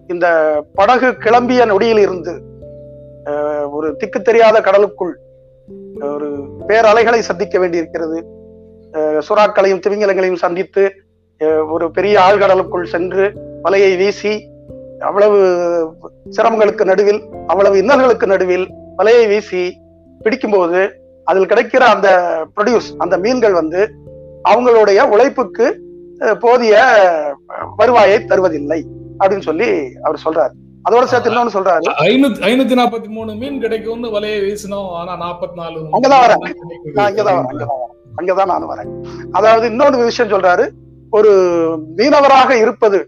இந்த 0.08 0.28
படகு 0.74 1.08
கிளம்பிய 1.26 1.66
நொடியில் 1.66 1.98
இருந்து 1.98 2.34
ஒரு 3.72 3.88
திக்கு 3.96 4.22
தெரியாத 4.22 4.62
கடலுக்குள் 4.62 5.14
ஒரு 6.14 6.28
பேரலைகளை 6.68 7.20
சந்திக்க 7.20 7.60
வேண்டியிருக்கிறது. 7.60 8.20
சுறாக்களையும் 9.28 9.82
திமிங்கலங்களையும் 9.84 10.44
சந்தித்து 10.46 10.84
ஒரு 11.70 11.86
பெரிய 11.92 12.16
ஆழ்கடலுக்குள் 12.20 12.92
சென்று 12.94 13.26
வலையை 13.64 13.92
வீசி 13.98 14.34
அவ்வளவு 15.00 15.38
சிரமங்களுக்கு 16.30 16.86
நடுவில் 16.86 17.22
அவ்வளவு 17.48 17.76
இன்னல்களுக்கு 17.78 18.28
நடுவில் 18.28 18.66
வலையை 18.98 19.28
வீசி 19.28 19.62
பிடிக்கும்போது 20.24 20.82
அதில் 21.24 21.52
கிடைக்கிற 21.52 21.84
அந்த 21.96 22.10
ப்ரொடியூஸ் 22.56 22.90
அந்த 22.98 23.18
மீன்கள் 23.18 23.54
வந்து 23.54 23.82
அவங்களுடைய 24.50 25.00
உழைப்புக்கு 25.14 25.68
போதிய 26.40 26.76
வருவாயை 27.78 28.18
தருவதில்லை 28.20 28.80
அப்படின்னு 29.20 29.48
சொல்லி 29.50 29.70
அவர் 30.02 30.24
சொல்றாரு. 30.26 30.56
அதோட 30.90 31.04
சேர்த்து 31.04 31.32
இன்னொன்னு 31.32 31.58
சொல்றாரு. 31.58 31.90
ஐநூத்தி 32.00 32.42
ஐநூத்தி 32.50 32.78
நாற்பத்தி 32.80 33.08
மூணு 33.08 33.34
மீன் 33.34 33.60
கிடைக்கும்னு 33.60 34.08
வலையை 34.08 34.40
வீசினோம். 34.44 34.90
ஆனா 34.90 35.14
நாற்பத்தி 35.14 35.56
நாலு 35.56 35.80
அங்கதான் 35.80 36.24
வரேன். 36.26 36.52
அங்கதான் 36.96 37.34
வரேன் 37.34 37.46
அங்கதான் 37.46 37.68
வரேன் 37.68 37.88
அங்கதான் 38.22 38.46
நான் 38.46 38.70
வரேன். 38.70 39.06
அதாவது 39.32 39.68
இன்னொரு 39.68 39.98
விஷயம் 39.98 40.32
சொல்றாரு. 40.32 40.70
ஒரு 41.12 41.32
மீனவராக 41.98 42.50
இருப்பது 42.50 43.08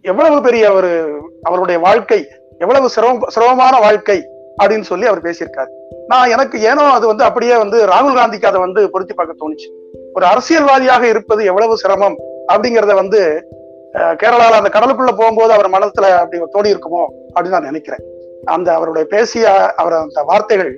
எவ்வளவு 0.00 0.42
பெரிய 0.42 0.72
ஒரு 0.72 1.20
அவருடைய 1.42 1.80
வாழ்க்கை 1.80 2.26
எவ்வளவு 2.58 2.88
சிரம 2.88 3.26
சிரமமான 3.28 3.78
வாழ்க்கை 3.78 4.22
அப்படின்னு 4.62 4.80
சொல்லி 4.80 5.06
அவர் 5.06 5.22
பேசியிருக்காரு. 5.22 5.70
நான் 6.06 6.30
எனக்கு 6.30 6.62
ஏனோ 6.62 6.82
அது 6.82 7.06
வந்து 7.06 7.24
அப்படியே 7.24 7.56
வந்து 7.56 7.86
ராகுல் 7.86 8.16
காந்திக்கு 8.16 8.46
அதை 8.46 8.60
வந்து 8.60 8.90
பொருத்தி 8.90 9.14
பார்க்க 9.14 9.36
தோணுச்சு. 9.40 9.68
ஒரு 10.14 10.26
அரசியல்வாதியாக 10.26 11.08
இருப்பது 11.08 11.44
எவ்வளவு 11.44 11.76
சிரமம் 11.76 12.18
அப்படிங்கறத 12.52 12.94
வந்து 12.94 13.46
கேரளாவில் 13.94 14.52
அந்த 14.52 14.68
கடலுக்குள்ள 14.68 15.16
போகும்போது 15.16 15.52
அவர் 15.52 15.70
மனத்துல 15.70 16.18
அப்படி 16.18 16.42
தோணி 16.54 16.74
இருக்குமோ 16.74 17.02
அப்படின்னு 17.34 17.48
நான் 17.48 17.62
நினைக்கிறேன். 17.62 18.02
அந்த 18.44 18.74
அவருடைய 18.74 19.06
பேசிய 19.06 19.48
அவர் 19.76 19.92
அந்த 19.92 20.22
வார்த்தைகள் 20.22 20.72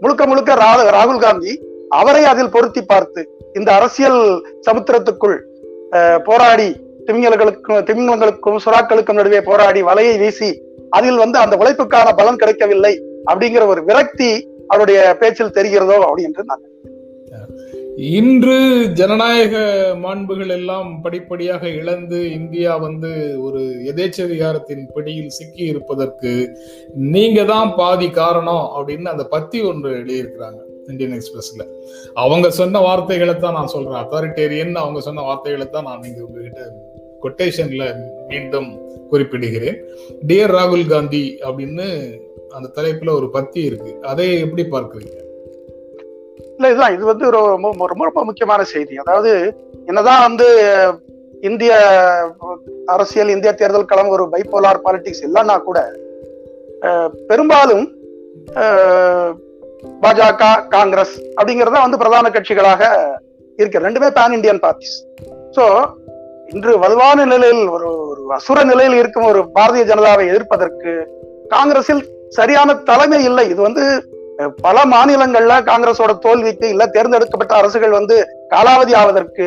முழுக்க 0.00 0.26
முழுக்க 0.26 0.54
ரா- 0.54 0.90
ராகுல் 0.90 1.18
காந்தி 1.18 1.52
அவரை 1.88 2.24
அதில் 2.24 2.50
பொருத்தி 2.50 2.82
பார்த்து 2.82 3.28
இந்த 3.52 3.72
அரசியல் 3.72 4.20
சமுத்திரத்துக்குள் 4.70 5.38
போராடி 6.24 6.68
திமிங்கலங்களுக்கும் 7.06 7.84
திமிங்கலங்களுக்கும் 7.84 8.58
சுறாக்களுக்கும் 8.64 9.12
நடுவே 9.12 9.42
போராடி 9.42 9.82
வலையை 9.82 10.18
வீசி 10.18 10.50
அதில் 10.90 11.16
வந்து 11.16 11.38
அந்த 11.38 11.56
உழைப்புக்கான 11.56 12.12
பலன் 12.16 12.36
கிடைக்கவில்லை 12.36 12.94
அப்படிங்கிற 13.30 13.66
ஒரு 13.66 13.84
விரக்தி 13.84 14.30
அவருடைய 14.66 15.16
பேச்சில் 15.20 15.54
தெரிகிறதோ 15.54 15.96
அப்படின்னு 16.04 16.44
நான் 16.44 16.64
இன்று 17.96 18.86
ஜனநாயக 18.92 19.54
மாண்புகள் 20.02 20.48
எல்லாம் 20.48 21.02
படிப்படியாக 21.02 21.68
இழந்து 21.68 22.30
இந்தியா 22.32 22.76
வந்து 22.76 23.42
ஒரு 23.42 23.60
எதேச்சதிகாரத்தின் 23.86 24.86
பிடியில் 24.94 25.26
சிக்கி 25.26 25.64
இருப்பதற்கு 25.64 26.58
நீங்க 26.94 27.44
தான் 27.44 27.74
பாதி 27.74 28.10
காரணம் 28.10 28.70
அப்படின்னு 28.76 29.04
அந்த 29.04 29.24
பத்தி 29.24 29.60
ஒன்று 29.60 29.90
எழுதியிருக்கிறாங்க 29.90 30.68
இந்தியன் 30.88 31.12
எக்ஸ்பிரஸ்ல. 31.12 31.66
அவங்க 32.14 32.50
சொன்ன 32.50 32.80
வார்த்தைகளை 32.80 33.36
தான் 33.36 33.52
நான் 33.52 33.66
சொல்றேன். 33.66 34.04
அத்தாரிட்டேரியன் 34.04 34.72
அவங்க 34.72 35.00
சொன்ன 35.00 35.20
வார்த்தைகளை 35.20 35.70
தான் 35.70 35.84
நான் 35.84 36.00
நீங்க 36.00 36.24
உங்ககிட்ட 36.24 36.72
கொட்டேஷன்ல 37.22 38.06
மீண்டும் 38.28 38.78
குறிப்பிடுகிறேன். 39.10 39.78
டியர் 40.26 40.54
ராகுல் 40.56 40.86
காந்தி 40.86 41.38
அப்படின்னு 41.42 42.18
அந்த 42.50 42.82
தலைப்புல 42.82 43.10
ஒரு 43.10 43.30
பத்தி 43.30 43.60
இருக்கு. 43.60 44.00
அதை 44.02 44.40
எப்படி 44.40 44.62
பார்க்குறீங்க? 44.62 45.29
இல்ல 46.60 46.70
இதுதான். 46.72 46.94
இது 46.96 47.04
வந்து 47.10 47.26
ரொம்ப 47.34 47.86
ரொம்ப 47.90 48.04
ரொம்ப 48.08 48.22
முக்கியமான 48.28 48.60
செய்தி. 48.72 48.94
அதாவது 49.02 49.30
என்னதான் 49.90 50.24
வந்து 50.26 50.46
இந்திய 51.48 51.72
அரசியல் 52.94 53.32
இந்திய 53.34 53.50
தேர்தல் 53.60 53.90
களம் 53.92 54.12
ஒரு 54.16 54.24
பைபோலார் 54.32 54.80
பாலிடிக்ஸ் 54.86 55.24
இல்லைன்னா 55.28 55.56
கூட 55.68 55.78
பெரும்பாலும் 57.30 57.86
பாஜக 60.02 60.50
காங்கிரஸ் 60.76 61.16
அப்படிங்கறத 61.38 61.80
வந்து 61.84 62.00
பிரதான 62.02 62.30
கட்சிகளாக 62.36 62.82
இருக்கு. 63.60 63.84
ரெண்டுமே 63.86 64.10
பேன் 64.18 64.36
இந்தியன் 64.38 64.62
பார்ட்டிஸ் 64.64 64.96
சோ 65.56 65.64
இன்று 66.54 66.72
வலுவான 66.84 67.18
நிலையில் 67.32 67.64
ஒரு 67.74 67.88
ஒரு 68.10 68.22
அசுர 68.38 68.58
நிலையில் 68.70 69.00
இருக்கும் 69.00 69.28
ஒரு 69.32 69.42
பாரதிய 69.56 69.84
ஜனதாவை 69.90 70.24
எதிர்ப்பதற்கு 70.32 70.92
காங்கிரஸில் 71.56 72.02
சரியான 72.38 72.74
தலைமை 72.88 73.20
இல்லை. 73.28 73.44
இது 73.52 73.60
வந்து 73.68 73.84
பல 74.64 74.76
மாநிலங்கள்ல 74.94 75.54
காங்கிரஸோட 75.68 76.12
தோல்விக்கு 76.24 76.66
இல்ல 76.74 76.84
தேர்ந்தெடுக்கப்பட்ட 76.94 77.54
அரசுகள் 77.60 77.98
வந்து 77.98 78.16
காலாவதி 78.52 78.94
ஆவதற்கு 79.00 79.46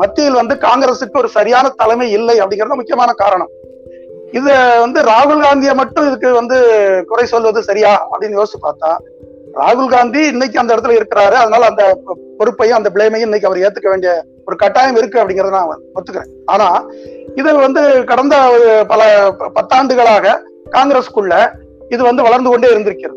மத்தியில் 0.00 0.38
வந்து 0.40 0.54
காங்கிரஸுக்கு 0.66 1.20
ஒரு 1.22 1.30
சரியான 1.36 1.66
தலைமை 1.80 2.06
இல்லை 2.18 2.36
அப்படிங்கிறது 2.42 2.80
முக்கியமான 2.80 3.10
காரணம். 3.22 3.50
இது 4.38 4.52
வந்து 4.84 5.00
ராகுல் 5.10 5.44
காந்தியை 5.44 5.74
மட்டும் 5.80 6.06
இதுக்கு 6.08 6.30
வந்து 6.40 6.56
குறை 7.10 7.24
சொல்வது 7.32 7.60
சரியா 7.68 7.92
அப்படின்னு 8.10 8.38
யோசிச்சு 8.38 8.60
பார்த்தா 8.66 8.90
ராகுல் 9.60 9.92
காந்தி 9.94 10.20
இன்னைக்கு 10.32 10.60
அந்த 10.60 10.74
இடத்துல 10.74 10.98
இருக்கிறாரு. 10.98 11.36
அதனால 11.42 11.68
அந்த 11.70 11.84
பொறுப்பையும் 12.40 12.78
அந்த 12.78 12.90
பிளேமையும் 12.96 13.28
இன்னைக்கு 13.28 13.48
அவர் 13.48 13.62
ஏத்துக்க 13.66 13.88
வேண்டிய 13.90 14.12
ஒரு 14.48 14.56
கட்டாயம் 14.62 14.98
இருக்கு 15.00 15.20
அப்படிங்கறத 15.22 15.56
நான் 15.56 15.86
ஒத்துக்கிறேன். 15.96 16.30
ஆனா 16.52 16.68
இது 17.40 17.50
வந்து 17.66 17.82
கடந்த 18.12 18.36
ஒரு 18.54 18.68
பல 18.92 19.02
பத்தாண்டுகளாக 19.58 20.36
காங்கிரஸ்க்குள்ள 20.76 21.34
இது 21.94 22.02
வந்து 22.10 22.22
வளர்ந்து 22.28 22.50
கொண்டே 22.50 22.68
இருந்திருக்கிறது. 22.74 23.16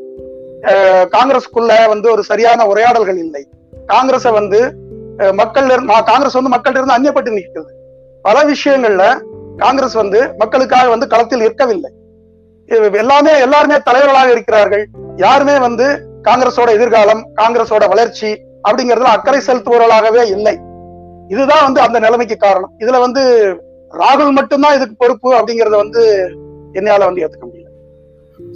காங்கிரஸ்க்குள்ள 1.13 1.73
வந்து 1.93 2.07
ஒரு 2.11 2.23
சரியான 2.29 2.65
உரையாடல்கள் 2.71 3.19
இல்லை. 3.25 3.43
காங்கிரஸை 3.85 4.31
வந்து 4.39 4.59
மக்கள் 5.39 5.67
காங்கிரஸ் 6.11 6.37
வந்து 6.39 6.53
மக்கள்கிட்ட 6.55 6.79
இருந்து 6.79 6.97
அந்நியப்பட்டு 6.97 7.35
நிற்கிறது 7.37 7.73
பல 8.25 8.37
விஷயங்கள்ல 8.51 9.05
காங்கிரஸ் 9.57 9.97
வந்து 10.01 10.19
மக்களுக்காக 10.37 10.87
வந்து 10.93 11.07
களத்தில் 11.07 11.45
இருக்கவில்லை 11.47 11.91
எல்லாமே 13.01 13.31
எல்லாருமே 13.45 13.77
தலைவர்களாக 13.87 14.29
இருக்கிறார்கள். 14.35 14.83
யாருமே 15.15 15.55
வந்து 15.65 15.85
காங்கிரஸோட 16.27 16.69
எதிர்காலம் 16.77 17.23
காங்கிரஸோட 17.41 17.83
வளர்ச்சி 17.93 18.29
அப்படிங்கறதுல 18.67 19.13
அக்கறை 19.15 19.39
செலுத்துபவர்களாகவே 19.47 20.23
இல்லை. 20.35 20.55
இதுதான் 21.27 21.65
வந்து 21.67 21.79
அந்த 21.85 21.97
நிலைமைக்கு 21.99 22.37
காரணம். 22.37 22.73
இதுல 22.79 22.99
வந்து 23.05 23.23
ராகுல் 24.03 24.31
மட்டும்தான் 24.31 24.75
இதுக்கு 24.75 24.95
பொறுப்பு 24.97 25.29
அப்படிங்கறத 25.39 25.75
வந்து 25.83 26.03
என்னால 26.73 27.05
வந்து 27.09 27.23
ஏத்துக்க 27.23 27.45
முடியல. 27.47 27.69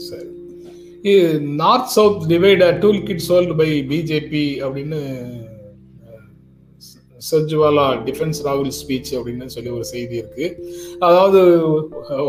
சரி. 0.10 0.30
North 1.40 1.94
south 1.96 2.26
divider 2.30 2.80
tool 2.80 3.04
kit 3.04 3.28
sold 3.30 3.56
by 3.56 3.70
BJP 3.90 4.46
அப்படின்னு 4.62 5.00
சர்ஜுவாலா 7.32 7.86
டிஃபென்ஸ் 8.06 8.40
ராகுல் 8.46 8.74
ஸ்பீச் 8.80 9.12
அப்படின்னு 9.18 9.46
சொல்லி 9.46 9.70
ஒரு 9.70 9.84
செய்தி 9.84 10.16
இருக்கு. 10.18 10.46
அதாவது 11.00 11.40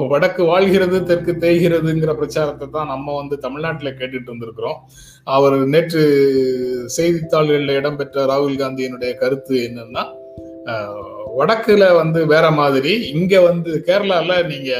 வடக்கு 0.08 0.44
வாழ்கிறது 0.44 1.04
தெற்கு 1.04 1.32
தேய்கிறதுங்கிற 1.32 2.12
பிரச்சாரத்தை 2.14 2.68
தான் 2.68 2.86
நம்ம 2.86 3.16
வந்து 3.16 3.38
தமிழ்நாட்டில் 3.38 3.96
கேட்டுட்டு 3.98 4.32
வந்திருக்கிறோம் 4.32 4.78
அவர் 5.24 5.56
நேற்று 5.66 6.02
செய்தித்தாள்களில் 6.86 7.76
இடம்பெற்ற 7.76 8.26
ராகுல் 8.26 8.56
காந்தியினுடைய 8.56 9.14
கருத்து 9.14 9.56
என்னன்னா 9.68 10.04
வடக்குல 11.36 11.94
வந்து 11.94 12.26
வேற 12.26 12.50
மாதிரி 12.50 12.94
இங்க 13.10 13.40
வந்து 13.40 13.84
கேரளால 13.86 14.46
நீங்க 14.46 14.72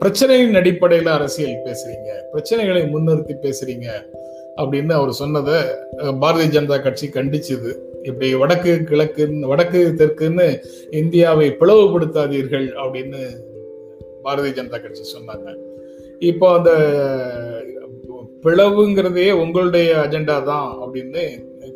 பிரச்சனையின் 0.00 0.58
அடிப்படையில் 0.60 1.10
அரசியல் 1.16 1.62
பேசுறீங்க 1.66 2.10
பிரச்சனைகளை 2.32 2.82
முன்னிறுத்தி 2.94 3.34
பேசுறீங்க 3.44 3.86
அப்படின்னு 4.60 4.92
அவர் 4.98 5.12
சொன்னதை 5.20 5.58
பாரதிய 6.22 6.48
ஜனதா 6.56 6.76
கட்சி 6.82 7.06
கண்டிச்சது. 7.14 7.70
இப்படி 8.08 8.28
வடக்கு 8.42 8.72
கிழக்கு 8.90 9.24
வடக்கு 9.52 9.80
தெற்குன்னு 10.00 10.46
இந்தியாவை 11.00 11.48
பிளவுபடுத்தாதீர்கள் 11.60 12.66
அப்படின்னு 12.82 13.20
பாரதிய 14.26 14.52
ஜனதா 14.58 14.80
கட்சி 14.84 15.04
சொன்னாங்க. 15.16 15.48
இப்போ 16.30 16.46
அந்த 16.58 16.72
பிளவுங்கிறதே 18.44 19.28
உங்களுடைய 19.44 19.90
அஜெண்டா 20.04 20.36
தான் 20.50 20.68
அப்படின்னு 20.84 21.22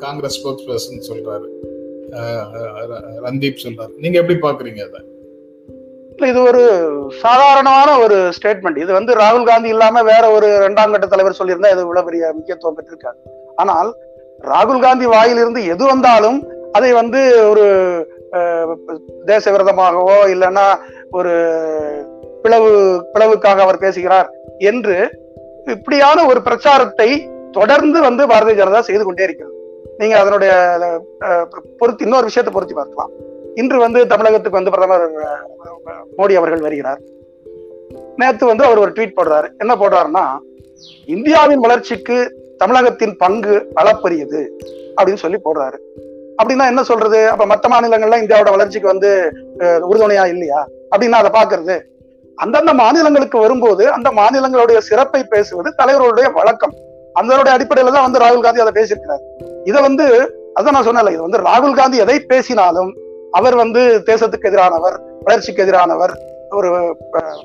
காங்கிரஸ் 0.05 0.37
ஸ்போக்ஸ் 0.41 0.69
பர்சன் 0.69 1.09
சொல்றாரு 1.11 1.49
ரந்தீப் 3.27 3.65
சொல்றாரு. 3.65 3.93
நீங்க 4.03 4.17
எப்படி 4.23 4.39
பாக்குறீங்க 4.47 4.83
அதை? 4.89 5.01
இது 6.31 6.39
ஒரு 6.51 6.63
சாதாரணமான 7.23 7.89
ஒரு 8.05 8.17
ஸ்டேட்மெண்ட் 8.37 8.79
இது 8.83 8.91
வந்து 8.97 9.13
ராகுல் 9.21 9.49
காந்தி 9.49 9.69
இல்லாம 9.75 10.03
வேற 10.11 10.25
ஒரு 10.37 10.49
இரண்டாம் 10.61 10.93
கட்ட 10.95 11.07
தலைவர் 11.13 11.39
சொல்லியிருந்தா 11.39 11.73
இது 11.75 11.85
இவ்வளவு 11.87 12.09
பெரிய 12.09 12.33
முக்கியத்துவம் 12.37 12.77
பெற்றிருக்காரு. 12.79 13.19
ஆனால் 13.63 13.91
ராகுல் 14.53 14.85
காந்தி 14.85 15.07
வாயிலிருந்து 15.15 15.63
எது 15.75 15.85
வந்தாலும் 15.93 16.39
அதை 16.79 16.91
வந்து 17.01 17.21
ஒரு 17.53 17.65
தேச 19.31 19.45
விரதமாகவோ 19.53 20.17
இல்லைன்னா 20.35 20.67
ஒரு 21.19 21.33
பிளவு 22.43 22.71
பிளவுக்காக 23.15 23.63
அவர் 23.67 23.83
பேசுகிறார் 23.85 24.29
என்று 24.71 24.99
இப்படியான 25.75 26.19
ஒரு 26.33 26.43
பிரச்சாரத்தை 26.49 27.09
தொடர்ந்து 27.59 27.99
வந்து 28.09 28.23
பாரதிய 28.33 28.61
ஜனதா 28.61 28.81
செய்து 28.89 29.05
கொண்டே 29.05 29.27
இருக்கிறது. 29.27 29.57
நீங்க 30.01 30.15
அதனுடைய 30.19 30.53
பொருத்தி 31.81 32.05
இன்னொரு 32.07 32.29
விஷயத்தை 32.29 32.53
பொருத்தி 32.55 32.75
பார்க்கலாம். 32.75 33.11
இன்று 33.55 33.79
வந்து 33.79 34.01
தமிழகத்துக்கு 34.07 34.59
வந்து 34.59 34.71
பிரதமர் 34.71 35.07
மோடி 36.19 36.35
அவர்கள் 36.35 36.65
வருகிறார். 36.67 37.01
நேத்து 38.17 38.47
வந்து 38.47 38.65
அவர் 38.65 38.79
ஒரு 38.79 38.91
ட்வீட் 38.97 39.17
போடுறாரு. 39.19 39.49
என்ன 39.59 39.75
போடுறாருன்னா 39.75 40.25
இந்தியாவின் 41.07 41.59
வளர்ச்சிக்கு 41.59 42.19
தமிழகத்தின் 42.59 43.17
பங்கு 43.17 43.73
அளப்பரியது 43.81 44.41
அப்படின்னு 44.97 45.23
சொல்லி 45.25 45.39
போடுறாரு. 45.45 45.79
அப்படின்னா 46.43 46.67
என்ன 46.67 46.83
சொல்றது? 46.83 47.29
அப்ப 47.31 47.47
மத்த 47.47 47.69
மாநிலங்கள்லாம் 47.73 48.23
இந்தியாவோட 48.25 48.51
வளர்ச்சிக்கு 48.51 48.93
வந்து 48.93 49.11
உறுதுணையா 49.91 50.25
இல்லையா? 50.27 50.61
அப்படின்னா 50.93 51.21
அதை 51.23 51.31
பாக்குறது 51.41 51.77
அந்தந்த 52.39 52.73
மாநிலங்களுக்கு 52.73 53.39
வரும்போது 53.39 53.91
அந்த 53.93 54.11
மாநிலங்களுடைய 54.11 54.79
சிறப்பை 54.79 55.23
பேசுவது 55.25 55.75
தலைவர்களுடைய 55.83 56.33
வழக்கம். 56.33 56.75
அதனுடைய 57.15 57.53
அடிப்படையில 57.57 57.93
தான் 57.95 58.07
வந்து 58.07 58.23
ராகுல் 58.25 58.45
காந்தி 58.45 58.63
அதை 58.65 58.83
பேசியிருக்கிறார். 58.83 59.25
இதை 59.65 59.83
வந்து 59.83 60.07
அதான் 60.59 60.77
நான் 60.77 60.87
சொன்னேன்ல 60.89 61.13
இது 61.17 61.27
வந்து 61.27 61.41
ராகுல் 61.49 61.79
காந்தி 61.81 61.99
எதை 61.99 62.21
பேசினாலும் 62.21 62.91
அவர் 63.33 63.57
வந்து 63.57 63.81
தேசத்துக்கு 64.07 64.49
எதிரானவர் 64.51 64.97
வளர்ச்சிக்கு 65.23 65.65
எதிரானவர் 65.65 66.13
ஒரு 66.51 66.71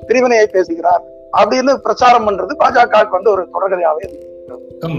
பிரிவினையை 0.06 0.46
பேசுகிறார் 0.46 1.02
அப்படின்னு 1.32 1.72
பிரச்சாரம் 1.82 2.26
பண்றது 2.28 2.52
பாஜகவுக்கு 2.58 3.18
வந்து 3.18 3.30
ஒரு 3.30 3.42
தொடர்கதையாவே 3.54 4.06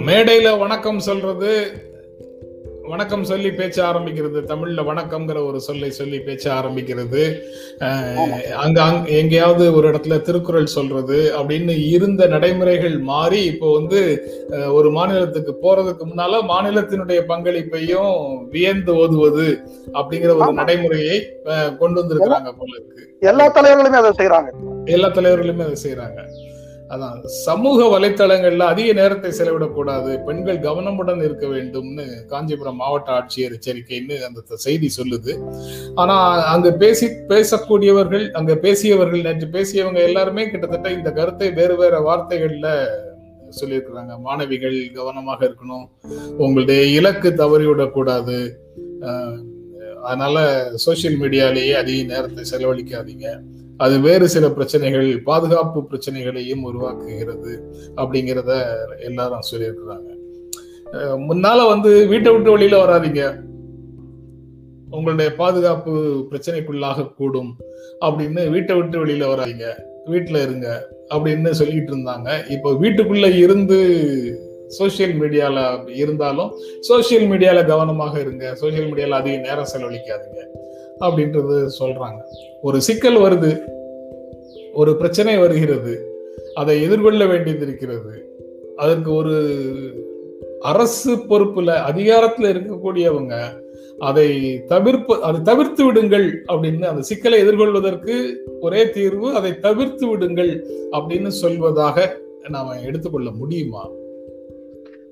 மேடையில 0.08 0.50
வணக்கம் 0.60 1.00
சொல்றது 1.00 1.52
வணக்கம் 2.92 3.24
சொல்லி 3.30 3.50
பேச்ச 3.60 3.78
ஆரம்பிக்கிறது. 3.88 4.40
தமிழ்ல 4.50 4.82
வணக்கம்ங்கிற 4.90 5.38
ஒரு 5.50 5.60
சொல்லை 5.68 5.90
சொல்லி 5.98 6.18
பேச்ச 6.28 6.46
ஆரம்பிக்கிறது. 6.58 7.22
அங்க 8.64 8.78
அங்க 8.86 9.10
எங்கேயாவது 9.20 9.66
ஒரு 9.78 9.86
இடத்துல 9.92 10.18
திருக்குறள் 10.28 10.74
சொல்றது 10.76 11.18
அப்படின்னு 11.40 11.76
இருந்த 11.96 12.28
நடைமுறைகள் 12.34 12.98
மாறி 13.12 13.40
இப்போ 13.52 13.68
வந்து 13.78 14.00
ஒரு 14.78 14.92
மாநிலத்துக்கு 14.98 15.56
போறதுக்கு 15.64 16.06
முன்னால 16.12 16.42
மாநிலத்தினுடைய 16.54 17.22
பங்களிப்பையும் 17.32 18.14
வியந்து 18.56 18.94
ஓதுவது 19.04 19.48
அப்படிங்கிற 20.00 20.34
ஒரு. 20.40 20.52
நடைமுறையை 20.62 21.18
கொண்டு 21.82 21.98
வந்திருக்கிறாங்க 22.02 22.54
போல 22.60 22.72
இருக்கு. 22.78 23.04
எல்லா 23.32 23.48
தலைவர்களுமே 23.58 24.00
அதை 24.04 24.14
செய்யறாங்க 24.22 24.50
எல்லா 24.96 25.10
தலைவர்களுமே 25.18 25.66
அதை 25.70 25.78
செய்யறாங்க 25.86 26.20
அதான் 26.94 27.16
சமூக 27.46 27.80
வலைத்தளங்கள்ல 27.94 28.68
அதிக 28.74 28.90
நேரத்தை 29.00 29.30
செலவிடக்கூடாது 29.40 30.12
பெண்கள் 30.28 30.60
கவனமுடன் 30.68 31.24
இருக்க 31.26 31.46
வேண்டும்னு 31.54 32.06
காஞ்சிபுரம் 32.32 32.80
மாவட்ட 32.82 33.10
ஆட்சியர் 33.18 33.56
எச்சரிக்கைன்னு 33.58 34.18
அந்த 34.28 34.60
செய்தி 34.66 34.90
சொல்லுது. 34.98 35.34
ஆனா 36.02 36.16
அங்க 36.54 36.70
பேசி 36.84 37.08
பேசக்கூடியவர்கள் 37.34 38.26
அங்க 38.40 38.56
பேசியவர்கள் 38.66 39.26
நேற்று 39.28 39.50
பேசியவங்க 39.58 40.02
எல்லாருமே 40.10 40.46
கிட்டத்தட்ட 40.54 40.96
இந்த 40.98 41.12
கருத்தை 41.20 41.50
வேறு 41.60 41.78
வேறு 41.82 42.00
வார்த்தைகள்ல 42.08 42.70
சொல்லியிருக்கிறாங்க. 43.60 44.14
மாணவிகள் 44.28 44.80
கவனமாக 45.00 45.42
இருக்கணும் 45.50 45.86
உங்களுடைய 46.44 46.82
இலக்கு 47.00 47.30
தவறிவிடக்கூடாது. 47.44 48.40
அதனால 50.08 50.40
சோசியல் 50.86 51.20
மீடியாலேயே 51.22 51.76
அதிக 51.84 52.00
நேரத்தை 52.14 52.44
செலவழிக்காதீங்க. 52.52 53.28
அது 53.78 54.00
வேறு 54.00 54.30
சில 54.30 54.50
பிரச்சனைகள் 54.50 55.10
பாதுகாப்பு 55.22 55.80
பிரச்சனைகளையும் 55.86 56.64
உருவாக்குகிறது 56.70 57.54
அப்படிங்கிறத 57.96 58.52
எல்லாரும் 59.00 59.48
சொல்லியிருக்கிறாங்க. 59.52 60.10
முன்னால 61.30 61.60
வந்து 61.68 62.08
வீட்டை 62.08 62.32
விட்டு 62.34 62.58
வெளியில 62.58 62.76
வராதீங்க. 62.84 63.24
உங்களுடைய 64.90 65.36
பாதுகாப்பு 65.36 65.94
பிரச்சனைக்குள்ளாக 66.32 67.14
கூடும் 67.14 67.52
அப்படின்னு 68.06 68.50
வீட்டை 68.50 68.76
விட்டு 68.76 69.06
வெளியில 69.06 69.26
வராதீங்க. 69.34 69.68
வீட்டில் 70.06 70.42
இருங்க 70.42 70.68
அப்படின்னு 71.14 71.50
சொல்லிட்டு 71.52 71.92
இருந்தாங்க. 71.96 72.30
இப்போ 72.50 72.72
வீட்டுக்குள்ள 72.72 73.38
இருந்து 73.38 73.80
சோசியல் 74.80 75.14
மீடியால 75.22 75.58
இருந்தாலும் 75.96 76.52
சோசியல் 76.90 77.28
மீடியால 77.32 77.66
கவனமாக 77.66 78.20
இருங்க. 78.20 78.58
சோசியல் 78.62 78.90
மீடியால 78.92 79.20
அதிக 79.22 79.38
நேரம் 79.38 79.72
செலவழிக்காதீங்க. 79.74 80.42
அப்படின்றது 81.00 81.70
சொல்றாங்க. 81.80 82.20
ஒரு 82.62 82.82
சிக்கல் 82.82 83.16
வருது 83.16 83.62
ஒரு 84.74 84.96
பிரச்சனை 84.96 85.38
வருகிறது 85.38 86.16
அதை 86.56 86.84
எதிர்கொள்ள 86.84 87.26
வேண்டியது 87.26 87.62
இருக்கிறது. 87.62 88.38
அதற்கு 88.76 89.14
ஒரு 89.14 89.36
அரசு 90.62 91.16
பொறுப்புல 91.16 91.74
அதிகாரத்துல 91.92 92.50
இருக்கக்கூடியவங்க 92.54 93.66
அதை 94.00 94.60
தவிர்ப்பு 94.66 95.24
அதை 95.24 95.42
தவிர்த்து 95.42 95.86
விடுங்கள் 95.86 96.44
அப்படின்னு 96.48 96.84
அந்த 96.84 97.02
சிக்கலை 97.02 97.42
எதிர்கொள்வதற்கு 97.42 98.36
ஒரே 98.60 98.90
தீர்வு 98.90 99.36
அதை 99.36 99.60
தவிர்த்து 99.60 100.08
விடுங்கள் 100.08 100.68
அப்படின்னு 100.92 101.32
சொல்வதாக 101.42 102.10
நாம 102.50 102.80
எடுத்துக்கொள்ள 102.80 103.32
முடியுமா? 103.32 103.90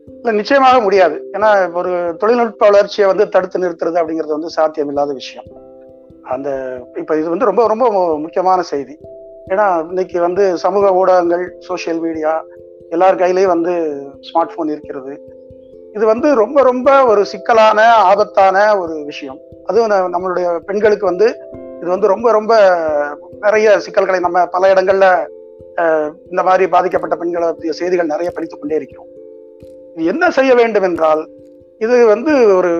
இல்ல 0.07 0.31
நிச்சயமாக 0.31 0.81
முடியாது. 0.81 1.29
ஏன்னா 1.33 1.73
ஒரு 1.73 2.15
தொழில்நுட்ப 2.17 2.69
வளர்ச்சியை 2.69 3.09
வந்து 3.09 3.29
தடுத்து 3.29 3.59
நிறுத்துறது 3.59 3.97
அப்படிங்கிறது 3.97 4.27
வந்து 4.27 4.49
சாத்தியம் 4.49 4.87
இல்லாத 4.87 5.13
விஷயம். 5.13 5.45
அந்த 6.33 6.49
இப்ப 6.95 7.17
இது 7.19 7.29
வந்து 7.29 7.45
ரொம்ப 7.45 7.63
ரொம்ப 7.67 7.85
முக்கியமான 8.17 8.61
செய்தி. 8.61 8.95
ஏன்னா 9.49 9.65
இன்னைக்கு 9.87 10.17
வந்து 10.21 10.43
சமூக 10.57 10.93
ஊடகங்கள் 10.93 11.55
சோஷியல் 11.59 11.99
மீடியா 11.99 12.43
எல்லார் 12.89 13.15
கையிலயும் 13.15 13.53
வந்து 13.55 13.73
ஸ்மார்ட் 14.27 14.55
போன் 14.55 14.67
இருக்கிறது. 14.67 15.13
இது 15.93 16.05
வந்து 16.05 16.35
ரொம்ப 16.35 16.61
ரொம்ப 16.61 16.89
ஒரு 17.05 17.25
சிக்கலான 17.25 17.79
ஆபத்தான 17.93 18.77
ஒரு 18.79 18.95
விஷயம். 19.03 19.39
அதுவும் 19.65 20.13
நம்மளுடைய 20.15 20.47
பெண்களுக்கு 20.59 21.05
வந்து 21.05 21.27
இது 21.79 21.89
வந்து 21.89 22.07
ரொம்ப 22.07 22.31
ரொம்ப 22.31 22.53
நிறைய 23.39 23.79
சிக்கல்களை 23.79 24.19
நம்ம 24.19 24.45
பல 24.45 24.73
இடங்கள்ல 24.73 25.07
இந்த 26.29 26.41
மாதிரி 26.43 26.65
பாதிக்கப்பட்ட 26.67 27.15
பெண்களை 27.15 27.47
பற்றிய 27.47 27.73
செய்திகள் 27.73 28.13
நிறைய 28.13 28.31
படித்துக் 28.31 28.59
கொண்டே 28.59 28.75
இருக்கிறோம். 28.75 29.09
என்ன 29.97 30.29
செய்ய 30.31 30.53
வேண்டும் 30.55 30.83
என்றால் 30.83 31.21
இது 31.79 32.05
வந்து 32.05 32.33
ஒரு 32.55 32.71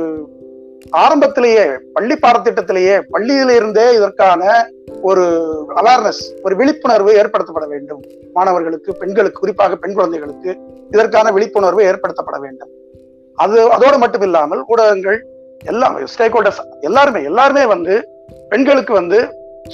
ஆரம்பத்திலேயே 0.92 1.66
பள்ளி 1.94 2.16
பாடத்திட்டத்திலேயே 2.16 2.96
பள்ளியிலிருந்தே 3.14 3.86
இதற்கான 3.96 4.70
ஒரு 5.02 5.24
அவேர்னஸ் 5.76 6.22
ஒரு 6.44 6.56
விழிப்புணர்வு 6.56 7.12
ஏற்படுத்தப்பட 7.22 7.68
வேண்டும். 7.68 8.02
மாணவர்களுக்கு 8.34 8.92
பெண்களுக்கு 8.94 9.40
குறிப்பாக 9.40 9.76
பெண் 9.76 9.94
குழந்தைகளுக்கு 9.94 10.52
இதற்கான 10.90 11.32
விழிப்புணர்வு 11.32 11.84
ஏற்படுத்தப்பட 11.84 12.40
வேண்டும். 12.40 12.72
அது 13.34 13.72
அதோடு 13.72 13.98
மட்டும் 13.98 14.22
இல்லாமல் 14.22 14.64
ஊடகங்கள் 14.68 15.26
எல்லாம் 15.64 15.96
ஸ்டேக் 16.06 16.36
ஹோல்டர்ஸ் 16.38 16.62
எல்லாருமே 16.82 17.24
எல்லாருமே 17.24 17.66
வந்து 17.66 17.96
பெண்களுக்கு 18.50 18.94
வந்து 18.94 19.20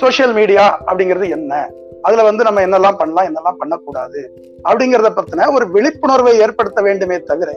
சோசியல் 0.02 0.34
மீடியா 0.34 0.66
அப்படிங்கிறது 0.88 1.30
என்ன? 1.30 1.54
அதுல 2.02 2.24
வந்து 2.24 2.44
நம்ம 2.44 2.62
என்னெல்லாம் 2.68 2.98
பண்ணலாம் 2.98 3.28
என்னெல்லாம் 3.30 3.58
பண்ணக்கூடாது? 3.58 4.20
அப்படிங்கிறத 4.70 5.10
பத்தின 5.18 5.48
ஒரு 5.54 5.72
விழிப்புணர்வை 5.72 6.40
ஏற்படுத்த 6.40 6.82
வேண்டுமே 6.82 7.20
தவிர 7.24 7.52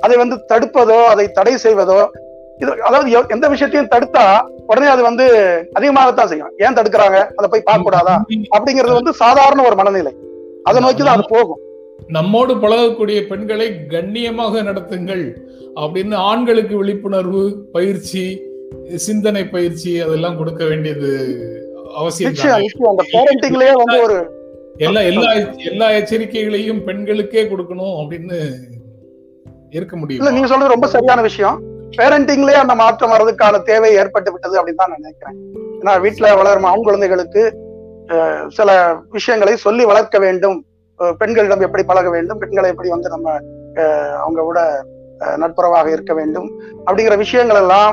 அதை 0.00 0.16
வந்து 0.16 0.36
தடுப்பதோ 0.48 1.04
அதை 1.04 1.32
தடை 1.32 1.54
செய்வதோ 1.56 2.00
இது 2.62 2.70
அதாவது 2.82 3.08
எந்த 3.34 3.48
விஷயத்தையும் 3.48 3.90
தடுத்தா 3.94 4.24
உடனே 4.66 4.86
அது 4.86 5.02
வந்து 5.02 5.24
அதிகமாகத்தான் 5.74 6.28
செய்யும். 6.28 6.52
ஏன் 6.58 6.76
தடுக்கிறாங்க? 6.78 7.18
அதை 7.36 7.46
போய் 7.50 7.66
பார்க்க 7.68 7.82
கூடாதா 7.82 8.14
அப்படிங்கிறது 8.56 8.94
வந்து 8.94 9.12
சாதாரண 9.12 9.62
ஒரு 9.62 9.76
மனநிலை. 9.76 10.12
அதை 10.64 10.80
நோக்கி 10.82 11.02
தான் 11.02 11.16
அது 11.18 11.26
போகும். 11.28 11.60
நம்மோடு 12.08 12.54
பழகக்கூடிய 12.54 13.18
பெண்களை 13.26 13.68
கண்ணியமாக 13.86 14.62
நடத்துங்கள் 14.62 15.24
அப்படின்னு 15.80 16.16
ஆண்களுக்கு 16.30 16.74
விழிப்புணர்வு 16.76 17.42
பயிற்சி 17.72 18.24
சிந்தனை 18.96 19.48
பயிற்சி 19.48 20.00
அதெல்லாம் 20.00 20.36
கொடுக்க 20.36 20.64
வேண்டியது 20.64 21.10
அவசியம் 21.96 22.34
எல்லா 24.86 25.00
எல்லா 25.00 25.30
எல்லா 25.70 25.86
எச்சரிக்கைகளையும் 25.90 26.80
பெண்களுக்கே 26.84 27.42
கொடுக்கணும் 27.50 27.94
அப்படின்னு 28.00 28.38
இருக்க 29.70 29.94
முடியும்? 29.96 30.34
நீங்க 30.36 30.46
சொல்றது 30.46 30.74
ரொம்ப 30.74 30.86
சரியான 30.86 31.20
விஷயம். 31.20 31.56
பேரண்டிங்லயே 31.98 32.58
அந்த 32.62 32.74
மாற்றம் 32.80 33.12
வர்றதுக்கான 33.14 33.60
தேவை 33.70 33.90
ஏற்பட்டு 34.00 34.30
விட்டது 34.32 34.58
அப்படின்னு 34.60 34.80
தான் 34.80 34.92
நான் 34.92 35.04
நினைக்கிறேன். 35.04 35.36
ஏன்னா 35.80 35.94
வீட்டுல 36.04 36.32
வளரும் 36.40 36.68
ஆண் 36.70 36.86
குழந்தைகளுக்கு 36.86 37.42
சில 38.56 38.70
விஷயங்களை 39.16 39.54
சொல்லி 39.66 39.84
வளர்க்க 39.90 40.16
வேண்டும். 40.24 40.58
பெண்களிடம் 41.20 41.64
எப்படி 41.66 41.82
பழக 41.88 42.08
வேண்டும் 42.16 42.40
பெண்களை 42.42 42.68
எப்படி 42.72 42.90
வந்து 42.94 43.08
நம்ம 43.14 43.32
அவங்க 44.24 44.40
கூட 44.48 44.60
நட்புறவாக 45.42 45.88
இருக்க 45.94 46.12
வேண்டும். 46.20 46.48
அப்படிங்கிற 46.86 47.16
விஷயங்கள் 47.24 47.60
எல்லாம் 47.62 47.92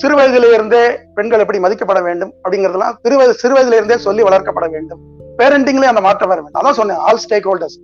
சிறு 0.00 0.14
வயதிலே 0.18 0.50
இருந்தே 0.56 0.82
பெண்கள் 1.16 1.42
எப்படி 1.44 1.60
மதிக்கப்பட 1.64 2.00
வேண்டும் 2.08 2.32
அப்படிங்கறதெல்லாம் 2.42 2.96
சிறு 3.04 3.16
வயது 3.20 3.40
சிறு 3.42 3.54
வயதில 3.56 3.78
இருந்தே 3.80 3.96
சொல்லி 4.06 4.22
வளர்க்கப்பட 4.28 4.66
வேண்டும். 4.74 5.00
பேரண்டிங்லயே 5.40 5.92
அந்த 5.92 6.02
மாற்றம் 6.06 6.30
வர 6.32 6.38
வேண்டும். 6.40 6.60
அதான் 6.62 6.78
சொன்னேன் 6.80 7.02
ஆல் 7.06 7.22
ஸ்டேக் 7.24 7.48
ஹோல்டர்ஸ் 7.50 7.78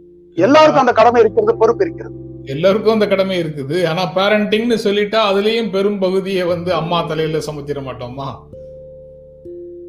எல்லாருக்கும் 0.47 0.85
அந்த 0.85 0.95
கடமை 1.01 1.21
இருக்கிறது 1.25 1.55
பொறுப்பு 1.62 1.85
இருக்கிறது. 1.87 2.14
எல்லாருக்கும் 2.46 2.92
அந்த 2.92 3.06
கடமை 3.06 3.42
இருக்குது. 3.42 3.87
ஆனா 3.87 4.14
பேரண்டிங்னு 4.14 4.76
சொல்லிட்டா 4.85 5.32
அதுலயும் 5.32 5.70
பெரும் 5.70 5.98
பகுதியை 5.98 6.42
வந்து 6.42 6.72
அம்மா 6.72 7.02
தலையில 7.02 7.38
சமைச்சிட 7.38 7.80
மாட்டோமா? 7.82 8.26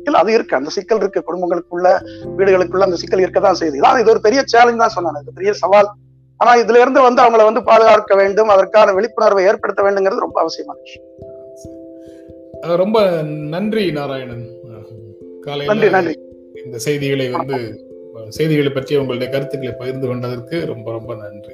இல்ல 0.03 0.17
அது 0.17 0.33
இருக்கு. 0.33 0.55
அந்த 0.55 0.69
சிக்கல் 0.69 0.97
இருக்கு. 0.97 1.23
குடும்பங்களுக்குள்ள 1.27 1.99
வீடுகளுக்குள்ள 2.37 2.79
அந்த 2.79 2.95
சிக்கல் 2.95 3.19
இருக்கதான் 3.19 3.55
செய்யுது. 3.59 3.85
இதான் 3.85 3.99
இது 3.99 4.09
ஒரு 4.09 4.21
பெரிய 4.21 4.43
சேலஞ்ச் 4.45 4.79
தான் 4.79 4.91
சொன்னாங்க. 4.95 5.21
இது 5.21 5.33
பெரிய 5.33 5.53
சவால். 5.53 5.87
ஆனா 6.37 6.55
இதுல 6.55 6.81
இருந்து 6.81 7.01
வந்து 7.01 7.23
அவங்கள 7.23 7.43
வந்து 7.43 7.63
பாதுகாக்க 7.63 8.15
வேண்டும். 8.15 8.47
அதற்கான 8.47 8.93
விழிப்புணர்வை 8.93 9.45
ஏற்படுத்த 9.45 9.83
வேண்டுங்கிறது 9.83 10.19
ரொம்ப 10.19 10.39
அவசியமான 10.39 10.79
விஷயம். 10.79 11.15
ரொம்ப 12.61 13.21
நன்றி 13.21 13.91
நாராயணன். 13.91 14.49
அஹ் 15.45 15.65
நன்றி 15.65 15.89
நன்றி. 15.89 16.19
இந்த 16.65 16.77
செய்திகளை 16.77 17.29
வந்து 17.29 17.85
செய்திகளை 18.29 18.71
பற்றி 18.71 18.95
உங்களுடைய 18.95 19.33
கருத்துக்களை 19.33 19.75
பகிர்ந்து 19.77 20.07
கொண்டதற்கு 20.07 20.65
ரொம்ப 20.65 20.91
ரொம்ப 20.91 21.15
நன்றி. 21.15 21.53